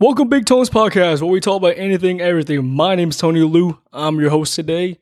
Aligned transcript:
Welcome, 0.00 0.30
Big 0.30 0.46
Tones 0.46 0.70
Podcast, 0.70 1.20
where 1.20 1.30
we 1.30 1.40
talk 1.40 1.58
about 1.58 1.74
anything, 1.76 2.22
everything. 2.22 2.66
My 2.66 2.94
name 2.94 3.10
is 3.10 3.18
Tony 3.18 3.40
Liu. 3.40 3.78
I'm 3.92 4.18
your 4.18 4.30
host 4.30 4.54
today. 4.54 4.98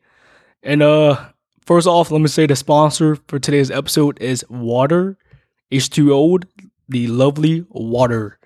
And 0.61 0.83
uh 0.83 1.29
first 1.65 1.87
off, 1.87 2.11
let 2.11 2.19
me 2.19 2.27
say 2.27 2.45
the 2.47 2.57
sponsor 2.57 3.15
for 3.29 3.39
today's 3.39 3.71
episode 3.71 4.21
is 4.21 4.43
water. 4.49 5.17
H2O, 5.71 6.43
the 6.89 7.07
lovely 7.07 7.65
water. 7.69 8.39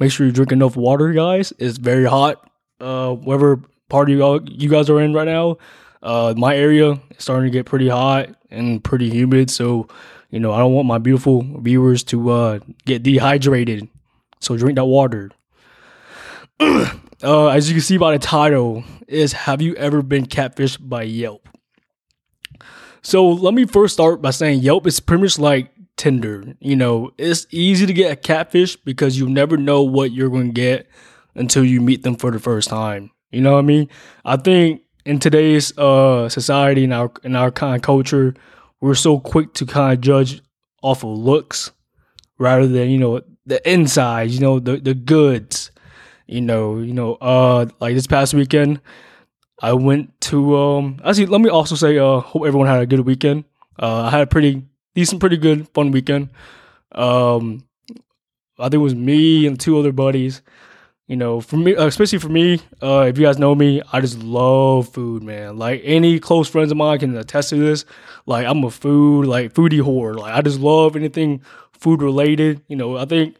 Make 0.00 0.10
sure 0.10 0.26
you 0.26 0.32
drink 0.32 0.50
enough 0.50 0.74
water, 0.74 1.12
guys. 1.12 1.52
It's 1.60 1.78
very 1.78 2.06
hot. 2.06 2.50
Uh 2.80 3.12
whatever 3.12 3.60
part 3.88 4.08
you, 4.08 4.40
you 4.46 4.68
guys 4.68 4.90
are 4.90 5.00
in 5.00 5.14
right 5.14 5.28
now. 5.28 5.58
Uh 6.02 6.34
my 6.36 6.56
area 6.56 6.90
is 6.94 6.98
starting 7.18 7.52
to 7.52 7.56
get 7.56 7.66
pretty 7.66 7.88
hot 7.88 8.30
and 8.50 8.82
pretty 8.82 9.10
humid, 9.10 9.48
so 9.48 9.86
you 10.30 10.40
know, 10.40 10.52
I 10.52 10.58
don't 10.58 10.72
want 10.72 10.88
my 10.88 10.98
beautiful 10.98 11.46
viewers 11.60 12.02
to 12.10 12.30
uh 12.30 12.58
get 12.84 13.04
dehydrated. 13.04 13.88
So 14.40 14.56
drink 14.56 14.74
that 14.74 14.86
water. 14.86 15.30
uh, 16.60 17.48
as 17.48 17.68
you 17.68 17.74
can 17.74 17.82
see 17.82 17.96
by 17.96 18.12
the 18.12 18.18
title, 18.18 18.84
is 19.08 19.32
Have 19.32 19.60
you 19.60 19.74
ever 19.74 20.02
been 20.02 20.26
catfished 20.26 20.78
by 20.88 21.02
Yelp? 21.02 21.48
So 23.02 23.28
let 23.28 23.54
me 23.54 23.66
first 23.66 23.94
start 23.94 24.22
by 24.22 24.30
saying 24.30 24.60
Yelp 24.60 24.86
is 24.86 25.00
pretty 25.00 25.24
much 25.24 25.38
like 25.38 25.70
Tinder. 25.96 26.54
You 26.60 26.76
know, 26.76 27.10
it's 27.18 27.46
easy 27.50 27.86
to 27.86 27.92
get 27.92 28.12
a 28.12 28.16
catfish 28.16 28.76
because 28.76 29.18
you 29.18 29.28
never 29.28 29.56
know 29.56 29.82
what 29.82 30.12
you're 30.12 30.30
going 30.30 30.48
to 30.48 30.52
get 30.52 30.88
until 31.34 31.64
you 31.64 31.80
meet 31.80 32.02
them 32.02 32.16
for 32.16 32.30
the 32.30 32.38
first 32.38 32.68
time. 32.68 33.10
You 33.30 33.40
know 33.40 33.52
what 33.52 33.58
I 33.58 33.62
mean? 33.62 33.88
I 34.24 34.36
think 34.36 34.82
in 35.04 35.18
today's 35.18 35.76
uh, 35.76 36.28
society 36.28 36.84
and 36.84 36.94
our 36.94 37.12
in 37.24 37.36
our 37.36 37.50
kind 37.50 37.74
of 37.74 37.82
culture, 37.82 38.34
we're 38.80 38.94
so 38.94 39.18
quick 39.18 39.54
to 39.54 39.66
kind 39.66 39.92
of 39.92 40.00
judge 40.00 40.40
off 40.82 41.04
of 41.04 41.10
looks 41.18 41.72
rather 42.38 42.66
than 42.66 42.90
you 42.90 42.98
know 42.98 43.20
the 43.44 43.70
inside. 43.70 44.30
You 44.30 44.40
know 44.40 44.60
the 44.60 44.76
the 44.76 44.94
goods 44.94 45.72
you 46.26 46.40
know, 46.40 46.78
you 46.78 46.92
know, 46.94 47.14
uh, 47.14 47.66
like 47.80 47.94
this 47.94 48.06
past 48.06 48.34
weekend, 48.34 48.80
I 49.60 49.72
went 49.72 50.20
to 50.22 50.56
um. 50.56 51.00
Actually, 51.04 51.26
let 51.26 51.40
me 51.40 51.48
also 51.48 51.74
say, 51.74 51.98
uh, 51.98 52.20
hope 52.20 52.44
everyone 52.46 52.66
had 52.68 52.80
a 52.80 52.86
good 52.86 53.00
weekend. 53.00 53.44
Uh, 53.78 54.02
I 54.02 54.10
had 54.10 54.20
a 54.22 54.26
pretty 54.26 54.64
decent, 54.94 55.20
pretty 55.20 55.36
good, 55.36 55.68
fun 55.74 55.90
weekend. 55.90 56.30
Um, 56.92 57.64
I 58.58 58.64
think 58.64 58.74
it 58.74 58.78
was 58.78 58.94
me 58.94 59.46
and 59.46 59.58
two 59.58 59.78
other 59.78 59.92
buddies. 59.92 60.42
You 61.06 61.16
know, 61.16 61.40
for 61.42 61.58
me, 61.58 61.76
uh, 61.76 61.86
especially 61.86 62.18
for 62.18 62.30
me, 62.30 62.60
uh, 62.82 63.06
if 63.08 63.18
you 63.18 63.26
guys 63.26 63.38
know 63.38 63.54
me, 63.54 63.82
I 63.92 64.00
just 64.00 64.20
love 64.20 64.88
food, 64.88 65.22
man. 65.22 65.58
Like 65.58 65.82
any 65.84 66.18
close 66.18 66.48
friends 66.48 66.70
of 66.70 66.78
mine 66.78 66.98
can 66.98 67.14
attest 67.16 67.50
to 67.50 67.56
this. 67.56 67.84
Like 68.24 68.46
I'm 68.46 68.64
a 68.64 68.70
food, 68.70 69.26
like 69.26 69.52
foodie 69.52 69.82
whore. 69.82 70.16
Like 70.16 70.34
I 70.34 70.40
just 70.40 70.60
love 70.60 70.96
anything 70.96 71.42
food 71.72 72.00
related. 72.00 72.62
You 72.68 72.76
know, 72.76 72.96
I 72.96 73.04
think 73.04 73.36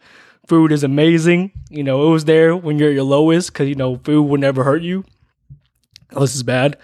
food 0.47 0.73
is 0.73 0.85
amazing. 0.85 1.53
You 1.71 1.85
know, 1.85 2.07
it 2.07 2.11
was 2.11 2.25
there 2.25 2.57
when 2.57 2.79
you're 2.79 2.91
at 2.91 2.95
your 2.95 3.05
lowest 3.05 3.53
because 3.53 3.69
you 3.69 3.75
know 3.75 3.97
food 4.05 4.23
will 4.25 4.39
never 4.39 4.65
hurt 4.65 4.83
you 4.83 5.05
unless 6.11 6.35
it's 6.35 6.43
bad. 6.43 6.79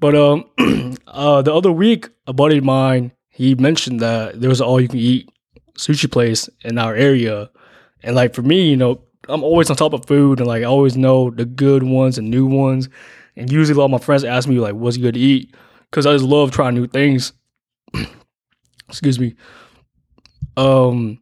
But 0.00 0.14
um, 0.14 0.44
uh, 1.06 1.42
the 1.42 1.54
other 1.54 1.72
week, 1.72 2.08
a 2.26 2.32
buddy 2.32 2.58
of 2.58 2.64
mine 2.64 3.12
he 3.30 3.54
mentioned 3.54 4.00
that 4.00 4.40
there 4.40 4.50
was 4.50 4.60
an 4.60 4.66
all 4.66 4.80
you 4.80 4.88
can 4.88 4.98
eat 4.98 5.30
sushi 5.78 6.10
place 6.10 6.48
in 6.64 6.78
our 6.78 6.94
area, 6.94 7.50
and 8.02 8.14
like 8.14 8.34
for 8.34 8.42
me, 8.42 8.68
you 8.68 8.76
know, 8.76 9.00
I'm 9.28 9.42
always 9.42 9.70
on 9.70 9.76
top 9.76 9.92
of 9.92 10.06
food 10.06 10.38
and 10.38 10.46
like 10.46 10.62
I 10.62 10.66
always 10.66 10.96
know 10.96 11.30
the 11.30 11.44
good 11.44 11.82
ones 11.82 12.18
and 12.18 12.30
new 12.30 12.46
ones. 12.46 12.88
And 13.36 13.50
usually, 13.50 13.74
a 13.74 13.78
lot 13.78 13.86
of 13.86 13.90
my 13.90 13.98
friends 13.98 14.24
ask 14.24 14.48
me 14.48 14.58
like, 14.58 14.74
"What's 14.74 14.98
good 14.98 15.14
to 15.14 15.20
eat?" 15.20 15.54
Because 15.90 16.04
I 16.06 16.12
just 16.12 16.24
love 16.24 16.50
trying 16.50 16.74
new 16.74 16.86
things. 16.86 17.32
Excuse 18.88 19.18
me. 19.18 19.34
Um, 20.56 21.21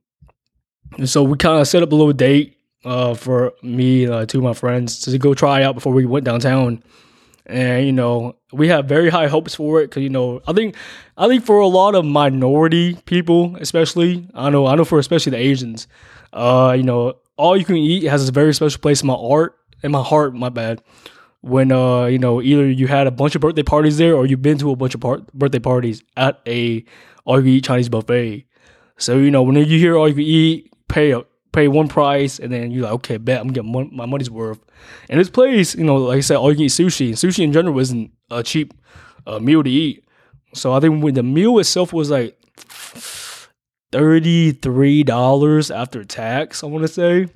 and 0.99 1.09
so 1.09 1.23
we 1.23 1.37
kind 1.37 1.61
of 1.61 1.69
set 1.69 1.83
up 1.83 1.93
a 1.93 1.95
little 1.95 2.13
date 2.13 2.57
uh, 2.85 3.15
for 3.15 3.53
me 3.63 4.07
uh, 4.07 4.27
two 4.27 4.39
of 4.39 4.45
my 4.45 4.55
friends 4.55 5.01
to 5.03 5.19
go 5.19 5.35
try 5.35 5.63
out 5.63 5.75
before 5.75 5.93
we 5.93 6.07
went 6.07 6.25
downtown. 6.25 6.83
And 7.47 7.85
you 7.85 7.93
know, 7.93 8.37
we 8.53 8.69
have 8.69 8.87
very 8.87 9.11
high 9.11 9.27
hopes 9.27 9.55
for 9.55 9.81
it 9.81 9.89
because 9.89 10.03
you 10.03 10.09
know, 10.09 10.41
I 10.47 10.53
think, 10.53 10.77
I 11.17 11.27
think 11.27 11.45
for 11.45 11.59
a 11.59 11.67
lot 11.67 11.95
of 11.95 12.05
minority 12.05 12.95
people, 13.07 13.57
especially, 13.57 14.29
I 14.35 14.51
know, 14.51 14.67
I 14.67 14.77
know 14.77 14.85
for 14.85 14.99
especially 14.99 15.31
the 15.31 15.39
Asians, 15.39 15.89
uh, 16.33 16.75
you 16.77 16.85
know, 16.85 17.15
all 17.37 17.57
you 17.57 17.65
can 17.65 17.77
eat 17.77 18.05
has 18.05 18.29
a 18.29 18.33
very 18.33 18.55
special 18.55 18.81
place 18.81 19.01
in 19.01 19.07
my 19.07 19.15
art, 19.15 19.57
in 19.83 19.91
my 19.91 20.03
heart. 20.03 20.35
My 20.35 20.51
bad. 20.51 20.83
When 21.41 21.73
uh, 21.73 22.05
you 22.05 22.19
know, 22.19 22.43
either 22.43 22.69
you 22.69 22.87
had 22.87 23.07
a 23.07 23.11
bunch 23.11 23.35
of 23.35 23.41
birthday 23.41 23.63
parties 23.63 23.97
there, 23.97 24.15
or 24.15 24.27
you've 24.27 24.43
been 24.43 24.59
to 24.59 24.71
a 24.71 24.77
bunch 24.77 24.95
of 24.95 25.01
par- 25.01 25.23
birthday 25.33 25.59
parties 25.59 26.03
at 26.19 26.41
a 26.47 26.85
all 27.25 27.39
you 27.39 27.43
can 27.43 27.53
eat 27.53 27.65
Chinese 27.65 27.89
buffet. 27.89 28.45
So 28.99 29.17
you 29.17 29.31
know, 29.31 29.43
when 29.43 29.57
you 29.57 29.65
hear 29.65 29.97
all 29.97 30.07
you 30.07 30.15
can 30.15 30.23
eat, 30.23 30.70
pay 30.91 31.13
a, 31.13 31.23
pay 31.53 31.69
one 31.69 31.89
price, 31.89 32.39
and 32.39 32.53
then 32.53 32.71
you're 32.71 32.85
like, 32.85 32.93
okay, 32.93 33.17
bet 33.17 33.41
I'm 33.41 33.53
getting 33.53 33.91
my 33.93 34.07
money's 34.07 34.31
worth. 34.31 34.61
And 35.09 35.19
this 35.19 35.31
place, 35.31 35.75
you 35.75 35.85
know, 35.85 35.97
like 35.97 36.19
I 36.19 36.21
said, 36.21 36.37
all 36.37 36.51
you 36.51 36.57
can 36.57 36.65
eat 36.67 36.73
sushi. 36.73 37.13
Sushi 37.13 37.45
in 37.45 37.53
general 37.53 37.79
isn't 37.79 38.11
a 38.31 38.43
cheap 38.43 38.75
uh, 39.27 39.39
meal 39.39 39.63
to 39.63 39.71
eat. 39.71 40.05
So 40.53 40.73
I 40.73 40.81
think 40.81 41.03
when 41.03 41.15
the 41.15 41.23
meal 41.23 41.59
itself 41.59 41.93
was 41.93 42.11
like 42.11 42.37
thirty 43.93 44.53
three 44.53 45.03
dollars 45.03 45.71
after 45.71 46.05
tax, 46.05 46.63
I 46.63 46.67
want 46.67 46.83
to 46.83 46.89
say. 46.89 47.29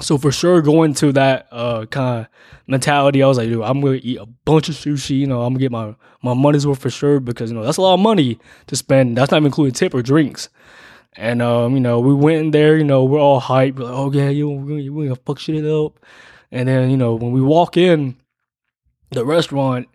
So 0.00 0.16
for 0.16 0.30
sure, 0.30 0.62
going 0.62 0.94
to 0.94 1.10
that 1.12 1.48
uh, 1.50 1.86
kind 1.86 2.20
of 2.20 2.26
mentality, 2.68 3.22
I 3.22 3.26
was 3.26 3.38
like, 3.38 3.48
dude, 3.48 3.62
I'm 3.62 3.80
gonna 3.80 3.98
eat 4.00 4.18
a 4.18 4.26
bunch 4.26 4.68
of 4.68 4.76
sushi. 4.76 5.18
You 5.18 5.26
know, 5.26 5.42
I'm 5.42 5.54
gonna 5.54 5.60
get 5.60 5.72
my 5.72 5.96
my 6.22 6.34
money's 6.34 6.66
worth 6.66 6.80
for 6.80 6.90
sure 6.90 7.18
because 7.18 7.50
you 7.50 7.56
know 7.56 7.64
that's 7.64 7.78
a 7.78 7.82
lot 7.82 7.94
of 7.94 8.00
money 8.00 8.38
to 8.66 8.76
spend. 8.76 9.16
That's 9.16 9.30
not 9.30 9.38
even 9.38 9.46
including 9.46 9.74
tip 9.74 9.94
or 9.94 10.02
drinks. 10.02 10.48
And 11.16 11.42
um, 11.42 11.74
you 11.74 11.80
know, 11.80 12.00
we 12.00 12.14
went 12.14 12.38
in 12.38 12.50
there, 12.52 12.76
you 12.76 12.84
know, 12.84 13.04
we're 13.04 13.20
all 13.20 13.40
hyped, 13.40 13.76
we're 13.76 13.84
like, 13.84 13.94
oh 13.94 14.12
yeah, 14.12 14.28
you 14.28 14.48
we're 14.48 15.08
gonna 15.08 15.16
fuck 15.16 15.38
shit 15.38 15.64
up. 15.64 15.98
And 16.50 16.68
then, 16.68 16.90
you 16.90 16.96
know, 16.96 17.14
when 17.14 17.32
we 17.32 17.40
walk 17.40 17.76
in 17.76 18.16
the 19.10 19.24
restaurant, 19.24 19.88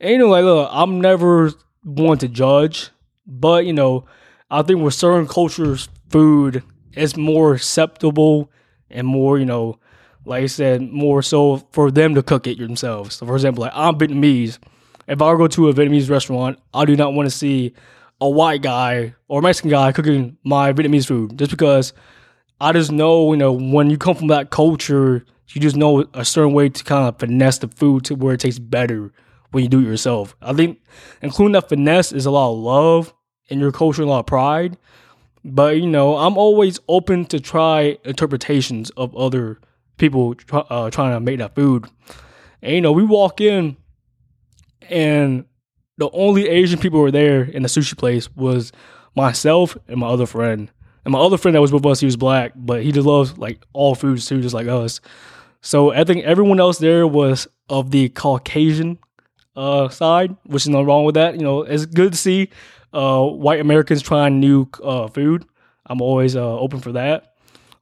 and 0.00 0.10
you 0.12 0.18
know, 0.18 0.28
like 0.28 0.44
look, 0.44 0.68
I'm 0.72 1.00
never 1.00 1.52
one 1.82 2.18
to 2.18 2.28
judge, 2.28 2.90
but 3.26 3.66
you 3.66 3.72
know, 3.72 4.06
I 4.50 4.62
think 4.62 4.80
with 4.80 4.94
certain 4.94 5.26
cultures, 5.26 5.88
food 6.10 6.62
is 6.94 7.16
more 7.16 7.54
acceptable 7.54 8.50
and 8.90 9.06
more, 9.06 9.38
you 9.38 9.44
know, 9.44 9.78
like 10.24 10.44
I 10.44 10.46
said, 10.46 10.80
more 10.82 11.22
so 11.22 11.58
for 11.72 11.90
them 11.90 12.14
to 12.14 12.22
cook 12.22 12.46
it 12.46 12.58
themselves. 12.58 13.16
So 13.16 13.26
for 13.26 13.34
example, 13.34 13.62
like 13.62 13.72
I'm 13.74 13.98
Vietnamese. 13.98 14.58
If 15.06 15.20
I 15.20 15.36
go 15.36 15.46
to 15.48 15.68
a 15.68 15.74
Vietnamese 15.74 16.08
restaurant, 16.08 16.58
I 16.72 16.86
do 16.86 16.96
not 16.96 17.12
want 17.12 17.26
to 17.26 17.36
see 17.36 17.74
a 18.24 18.30
white 18.30 18.62
guy 18.62 19.14
or 19.28 19.40
a 19.40 19.42
Mexican 19.42 19.70
guy 19.70 19.92
cooking 19.92 20.38
my 20.44 20.72
Vietnamese 20.72 21.06
food 21.06 21.38
just 21.38 21.50
because 21.50 21.92
I 22.58 22.72
just 22.72 22.90
know, 22.90 23.30
you 23.32 23.36
know, 23.36 23.52
when 23.52 23.90
you 23.90 23.98
come 23.98 24.16
from 24.16 24.28
that 24.28 24.48
culture, 24.48 25.26
you 25.48 25.60
just 25.60 25.76
know 25.76 26.06
a 26.14 26.24
certain 26.24 26.54
way 26.54 26.70
to 26.70 26.84
kind 26.84 27.06
of 27.06 27.18
finesse 27.18 27.58
the 27.58 27.68
food 27.68 28.06
to 28.06 28.14
where 28.14 28.32
it 28.32 28.40
tastes 28.40 28.58
better 28.58 29.12
when 29.50 29.62
you 29.62 29.68
do 29.68 29.80
it 29.80 29.84
yourself. 29.84 30.34
I 30.40 30.54
think 30.54 30.80
including 31.20 31.52
that 31.52 31.68
finesse 31.68 32.12
is 32.12 32.24
a 32.24 32.30
lot 32.30 32.52
of 32.52 32.58
love 32.58 33.12
in 33.48 33.60
your 33.60 33.72
culture 33.72 34.02
a 34.02 34.06
lot 34.06 34.20
of 34.20 34.26
pride. 34.26 34.78
But, 35.44 35.76
you 35.76 35.86
know, 35.86 36.16
I'm 36.16 36.38
always 36.38 36.80
open 36.88 37.26
to 37.26 37.40
try 37.40 37.98
interpretations 38.04 38.88
of 38.90 39.14
other 39.14 39.60
people 39.98 40.34
uh, 40.50 40.88
trying 40.88 41.12
to 41.12 41.20
make 41.20 41.40
that 41.40 41.54
food. 41.54 41.84
And, 42.62 42.72
you 42.72 42.80
know, 42.80 42.92
we 42.92 43.04
walk 43.04 43.42
in 43.42 43.76
and 44.88 45.44
the 45.96 46.10
only 46.12 46.48
Asian 46.48 46.78
people 46.78 47.00
were 47.00 47.10
there 47.10 47.42
in 47.42 47.62
the 47.62 47.68
sushi 47.68 47.96
place 47.96 48.28
was 48.34 48.72
myself 49.14 49.76
and 49.88 49.98
my 49.98 50.08
other 50.08 50.26
friend. 50.26 50.70
And 51.04 51.12
my 51.12 51.20
other 51.20 51.36
friend 51.36 51.54
that 51.54 51.60
was 51.60 51.72
with 51.72 51.84
us, 51.86 52.00
he 52.00 52.06
was 52.06 52.16
black, 52.16 52.52
but 52.56 52.82
he 52.82 52.90
just 52.90 53.06
loves 53.06 53.36
like 53.36 53.60
all 53.72 53.94
foods 53.94 54.26
too, 54.26 54.40
just 54.40 54.54
like 54.54 54.66
us. 54.66 55.00
So 55.60 55.92
I 55.92 56.04
think 56.04 56.24
everyone 56.24 56.60
else 56.60 56.78
there 56.78 57.06
was 57.06 57.46
of 57.68 57.90
the 57.90 58.08
Caucasian 58.10 58.98
uh, 59.56 59.88
side, 59.88 60.36
which 60.44 60.62
is 60.62 60.68
nothing 60.68 60.86
wrong 60.86 61.04
with 61.04 61.14
that. 61.14 61.34
You 61.34 61.42
know, 61.42 61.62
it's 61.62 61.86
good 61.86 62.12
to 62.12 62.18
see 62.18 62.50
uh, 62.92 63.24
white 63.24 63.60
Americans 63.60 64.02
trying 64.02 64.40
new 64.40 64.68
uh, 64.82 65.08
food. 65.08 65.44
I'm 65.86 66.00
always 66.00 66.36
uh, 66.36 66.58
open 66.58 66.80
for 66.80 66.92
that. 66.92 67.34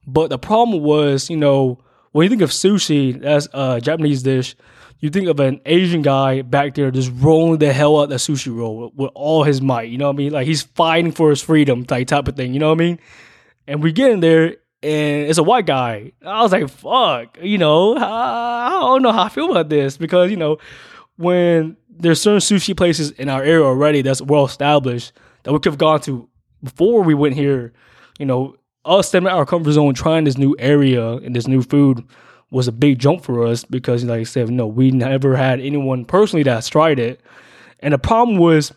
But 0.05 0.29
the 0.29 0.37
problem 0.37 0.83
was, 0.83 1.29
you 1.29 1.37
know, 1.37 1.79
when 2.11 2.25
you 2.25 2.29
think 2.29 2.41
of 2.41 2.51
sushi, 2.51 3.19
that's 3.19 3.47
a 3.53 3.79
Japanese 3.81 4.21
dish 4.21 4.55
you 5.03 5.09
think 5.09 5.27
of 5.27 5.37
an 5.41 5.59
Asian 5.65 6.01
guy 6.01 6.43
back 6.43 6.75
there 6.75 6.89
just 6.89 7.11
rolling 7.15 7.59
the 7.59 7.73
hell 7.73 7.99
out 7.99 8.07
the 8.07 8.15
sushi 8.15 8.55
roll 8.55 8.77
with, 8.77 8.93
with, 8.95 9.11
all 9.13 9.43
his 9.43 9.61
might. 9.61 9.89
You 9.89 9.97
know 9.97 10.07
what 10.07 10.13
I 10.13 10.17
mean? 10.17 10.31
Like 10.31 10.47
he's 10.47 10.61
fighting 10.61 11.11
for 11.11 11.29
his 11.29 11.41
freedom, 11.41 11.85
like 11.89 12.07
type 12.07 12.29
of 12.29 12.37
thing. 12.37 12.53
You 12.53 12.61
know 12.61 12.69
what 12.69 12.79
I 12.79 12.85
mean? 12.85 12.99
And 13.67 13.83
we 13.83 13.91
get 13.91 14.11
in 14.11 14.21
there, 14.21 14.55
and 14.81 15.27
it's 15.27 15.37
a 15.37 15.43
white 15.43 15.65
guy. 15.65 16.13
I 16.25 16.41
was 16.41 16.53
like, 16.53 16.69
"Fuck," 16.69 17.37
you 17.41 17.57
know. 17.57 17.97
I, 17.97 18.67
I 18.67 18.79
don't 18.79 19.01
know 19.01 19.11
how 19.11 19.23
I 19.23 19.29
feel 19.29 19.51
about 19.51 19.67
this 19.67 19.97
because 19.97 20.31
you 20.31 20.37
know 20.37 20.57
when 21.17 21.75
there's 21.89 22.21
certain 22.21 22.39
sushi 22.39 22.75
places 22.75 23.11
in 23.11 23.27
our 23.27 23.43
area 23.43 23.65
already 23.65 24.03
that's 24.03 24.21
well 24.21 24.45
established 24.45 25.11
that 25.43 25.51
we 25.51 25.59
could 25.59 25.73
have 25.73 25.77
gone 25.77 25.99
to 26.01 26.29
before 26.63 27.03
we 27.03 27.13
went 27.13 27.35
here. 27.35 27.73
You 28.19 28.25
know, 28.25 28.55
us 28.85 29.09
stepping 29.09 29.27
out 29.27 29.35
our 29.35 29.45
comfort 29.45 29.73
zone, 29.73 29.95
trying 29.95 30.23
this 30.23 30.37
new 30.37 30.55
area 30.59 31.15
and 31.17 31.35
this 31.35 31.45
new 31.45 31.61
food 31.61 32.05
was 32.53 32.69
a 32.69 32.73
big 32.73 32.99
jump 32.99 33.23
for 33.23 33.45
us 33.45 33.65
because, 33.65 34.05
like 34.05 34.21
I 34.21 34.23
said, 34.23 34.49
no, 34.51 34.67
we 34.67 34.91
never 34.91 35.35
had 35.35 35.59
anyone 35.59 36.05
personally 36.05 36.43
that 36.43 36.65
tried 36.65 36.99
it. 36.99 37.21
And 37.81 37.93
the 37.93 37.99
problem 37.99 38.37
was 38.37 38.73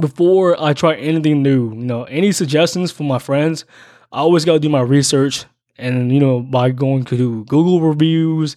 before 0.00 0.60
I 0.62 0.72
try 0.74 0.94
anything 0.96 1.42
new, 1.42 1.70
you 1.70 1.84
know, 1.84 2.04
any 2.04 2.32
suggestions 2.32 2.92
from 2.92 3.06
my 3.06 3.18
friends, 3.18 3.64
I 4.12 4.18
always 4.20 4.44
got 4.44 4.54
to 4.54 4.60
do 4.60 4.68
my 4.68 4.80
research 4.82 5.46
And 5.78 6.12
you 6.12 6.20
know, 6.20 6.40
by 6.40 6.70
going 6.70 7.04
to 7.06 7.44
Google 7.46 7.80
reviews, 7.80 8.56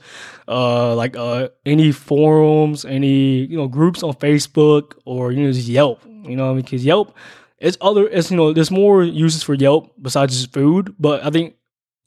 uh, 0.49 0.95
like 0.95 1.15
uh, 1.17 1.49
any 1.65 1.91
forums, 1.93 2.85
any 2.85 3.45
you 3.47 3.57
know 3.57 3.67
groups 3.69 4.03
on 4.03 4.13
Facebook, 4.15 4.93
or 5.05 5.31
you 5.31 5.45
know 5.45 5.51
just 5.51 5.67
Yelp. 5.69 6.01
You 6.05 6.35
know, 6.35 6.55
because 6.55 6.85
Yelp, 6.85 7.15
it's 7.59 7.77
other, 7.81 8.07
it's 8.09 8.31
you 8.31 8.37
know, 8.37 8.53
there's 8.53 8.71
more 8.71 9.03
uses 9.03 9.43
for 9.43 9.55
Yelp 9.55 9.93
besides 10.01 10.35
just 10.35 10.53
food. 10.53 10.93
But 10.99 11.23
I 11.25 11.31
think 11.31 11.55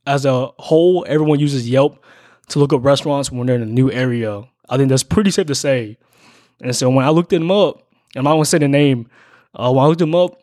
as 0.09 0.25
a 0.25 0.47
whole, 0.59 1.05
everyone 1.07 1.39
uses 1.39 1.69
Yelp 1.69 2.03
to 2.49 2.59
look 2.59 2.73
up 2.73 2.85
restaurants 2.85 3.31
when 3.31 3.47
they're 3.47 3.57
in 3.57 3.63
a 3.63 3.67
new 3.67 3.91
area. 3.91 4.45
I 4.69 4.77
think 4.77 4.89
that's 4.89 5.03
pretty 5.03 5.31
safe 5.31 5.47
to 5.47 5.55
say. 5.55 5.99
And 6.61 6.75
so 6.75 6.91
when 6.91 7.05
I 7.05 7.11
looked 7.11 7.31
them 7.31 7.51
up, 7.51 7.83
and 8.15 8.25
not 8.25 8.33
gonna 8.33 8.45
say 8.45 8.59
the 8.59 8.69
name. 8.69 9.09
Uh, 9.55 9.73
when 9.73 9.85
I 9.85 9.89
looked 9.89 9.99
them 9.99 10.15
up, 10.15 10.41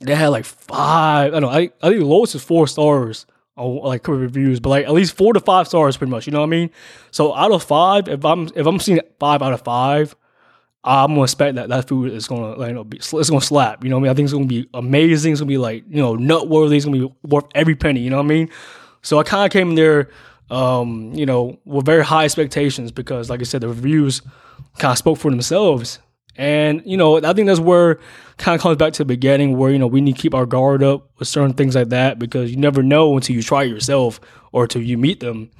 they 0.00 0.14
had 0.14 0.28
like 0.28 0.44
five. 0.44 1.34
I 1.34 1.40
don't 1.40 1.42
know. 1.42 1.48
I, 1.48 1.70
I 1.82 1.88
think 1.88 2.00
the 2.00 2.04
lowest 2.04 2.34
is 2.34 2.42
four 2.42 2.66
stars 2.66 3.26
on 3.56 3.76
like 3.78 4.06
reviews, 4.06 4.60
but 4.60 4.70
like 4.70 4.86
at 4.86 4.92
least 4.92 5.16
four 5.16 5.32
to 5.32 5.40
five 5.40 5.68
stars, 5.68 5.96
pretty 5.96 6.10
much. 6.10 6.26
You 6.26 6.32
know 6.32 6.40
what 6.40 6.46
I 6.46 6.50
mean? 6.50 6.70
So 7.10 7.34
out 7.34 7.52
of 7.52 7.62
five, 7.62 8.08
if 8.08 8.24
I'm 8.24 8.48
if 8.54 8.66
I'm 8.66 8.78
seeing 8.80 9.00
five 9.18 9.42
out 9.42 9.52
of 9.52 9.62
five, 9.62 10.14
I'm 10.82 11.10
gonna 11.10 11.24
expect 11.24 11.56
that 11.56 11.68
that 11.68 11.88
food 11.88 12.12
is 12.12 12.26
gonna 12.26 12.56
like 12.56 12.68
you 12.68 12.74
know 12.74 12.84
be, 12.84 12.96
it's 12.96 13.30
gonna 13.30 13.40
slap. 13.40 13.84
You 13.84 13.90
know 13.90 13.96
what 13.96 14.00
I 14.00 14.02
mean? 14.04 14.10
I 14.10 14.14
think 14.14 14.24
it's 14.24 14.32
gonna 14.32 14.46
be 14.46 14.68
amazing. 14.72 15.32
It's 15.32 15.40
gonna 15.40 15.48
be 15.48 15.58
like 15.58 15.84
you 15.88 16.00
know 16.00 16.14
nut 16.16 16.48
worthy. 16.48 16.76
It's 16.76 16.86
gonna 16.86 16.98
be 16.98 17.14
worth 17.22 17.46
every 17.54 17.74
penny. 17.76 18.00
You 18.00 18.10
know 18.10 18.16
what 18.16 18.24
I 18.24 18.28
mean? 18.28 18.50
So 19.02 19.18
I 19.18 19.22
kind 19.22 19.46
of 19.46 19.52
came 19.52 19.74
there, 19.74 20.08
um, 20.50 21.12
you 21.14 21.26
know, 21.26 21.58
with 21.64 21.86
very 21.86 22.04
high 22.04 22.24
expectations 22.24 22.92
because, 22.92 23.30
like 23.30 23.40
I 23.40 23.44
said, 23.44 23.62
the 23.62 23.68
reviews 23.68 24.22
kind 24.78 24.92
of 24.92 24.98
spoke 24.98 25.18
for 25.18 25.30
themselves. 25.30 25.98
And, 26.36 26.82
you 26.86 26.96
know, 26.96 27.18
I 27.18 27.32
think 27.32 27.48
that's 27.48 27.60
where 27.60 27.98
kind 28.38 28.54
of 28.54 28.62
comes 28.62 28.76
back 28.76 28.92
to 28.94 28.98
the 28.98 29.06
beginning 29.06 29.58
where, 29.58 29.70
you 29.70 29.78
know, 29.78 29.86
we 29.86 30.00
need 30.00 30.16
to 30.16 30.22
keep 30.22 30.34
our 30.34 30.46
guard 30.46 30.82
up 30.82 31.10
with 31.18 31.28
certain 31.28 31.54
things 31.54 31.74
like 31.74 31.90
that 31.90 32.18
because 32.18 32.50
you 32.50 32.56
never 32.56 32.82
know 32.82 33.14
until 33.16 33.36
you 33.36 33.42
try 33.42 33.64
it 33.64 33.68
yourself 33.68 34.20
or 34.52 34.62
until 34.62 34.82
you 34.82 34.96
meet 34.96 35.20
them. 35.20 35.50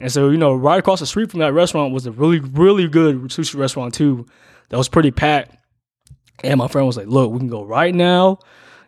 And 0.00 0.12
so, 0.12 0.30
you 0.30 0.38
know, 0.38 0.54
right 0.54 0.78
across 0.78 1.00
the 1.00 1.06
street 1.06 1.30
from 1.30 1.40
that 1.40 1.52
restaurant 1.52 1.92
was 1.92 2.06
a 2.06 2.12
really, 2.12 2.40
really 2.40 2.88
good 2.88 3.16
sushi 3.22 3.58
restaurant 3.58 3.94
too. 3.94 4.26
That 4.72 4.78
was 4.78 4.88
pretty 4.88 5.12
packed. 5.12 5.54
And 6.42 6.58
my 6.58 6.66
friend 6.66 6.88
was 6.88 6.96
like, 6.96 7.06
look, 7.06 7.30
we 7.30 7.38
can 7.38 7.46
go 7.46 7.62
right 7.62 7.94
now. 7.94 8.40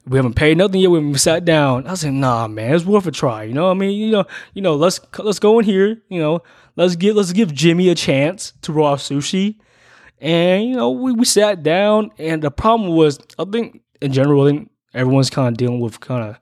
We 0.07 0.19
haven't 0.19 0.35
paid 0.35 0.59
nothing 0.59 0.81
yet. 0.81 0.91
We 0.91 0.99
haven't 0.99 1.19
sat 1.19 1.45
down. 1.45 1.87
I 1.87 1.95
said, 1.95 2.15
nah, 2.15 2.49
man, 2.49 2.75
it's 2.75 2.85
worth 2.85 3.07
a 3.07 3.13
try. 3.13 3.45
You 3.45 3.55
know 3.55 3.67
what 3.67 3.71
I 3.71 3.75
mean? 3.75 3.93
You 3.93 4.11
know, 4.11 4.25
you 4.53 4.63
know, 4.63 4.75
let's 4.75 4.99
let's 5.19 5.39
go 5.39 5.61
in 5.61 5.65
here, 5.65 6.03
you 6.09 6.19
know, 6.19 6.41
let's 6.75 6.97
give 6.97 7.15
let's 7.15 7.33
give 7.33 7.55
Jimmy 7.55 7.89
a 7.91 7.95
chance 7.95 8.53
to 8.63 8.73
raw 8.73 8.97
sushi 8.97 9.61
and, 10.25 10.65
you 10.65 10.75
know, 10.75 10.91
we, 10.91 11.13
we 11.13 11.27
sat 11.27 11.63
down, 11.63 12.11
and 12.19 12.41
the 12.41 12.51
problem 12.51 12.97
was, 12.97 13.19
I 13.39 13.45
think 13.45 13.83
in 14.01 14.11
general, 14.11 14.47
I 14.47 14.51
think 14.51 14.71
everyone's 14.95 15.29
kind 15.29 15.49
of 15.49 15.59
dealing 15.59 15.81
with 15.81 16.01
kind 16.01 16.31
of 16.31 16.39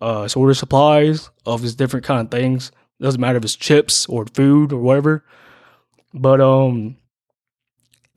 uh, 0.00 0.26
sort 0.26 0.50
of 0.50 0.58
supplies 0.58 1.30
of 1.46 1.62
these 1.62 1.76
different 1.76 2.04
kind 2.04 2.26
of 2.26 2.30
things. 2.32 2.72
It 2.98 3.04
doesn't 3.04 3.20
matter 3.20 3.38
if 3.38 3.44
it's 3.44 3.54
chips 3.54 4.06
or 4.06 4.26
food 4.26 4.72
or 4.72 4.80
whatever. 4.80 5.24
But 6.12 6.40
um, 6.40 6.96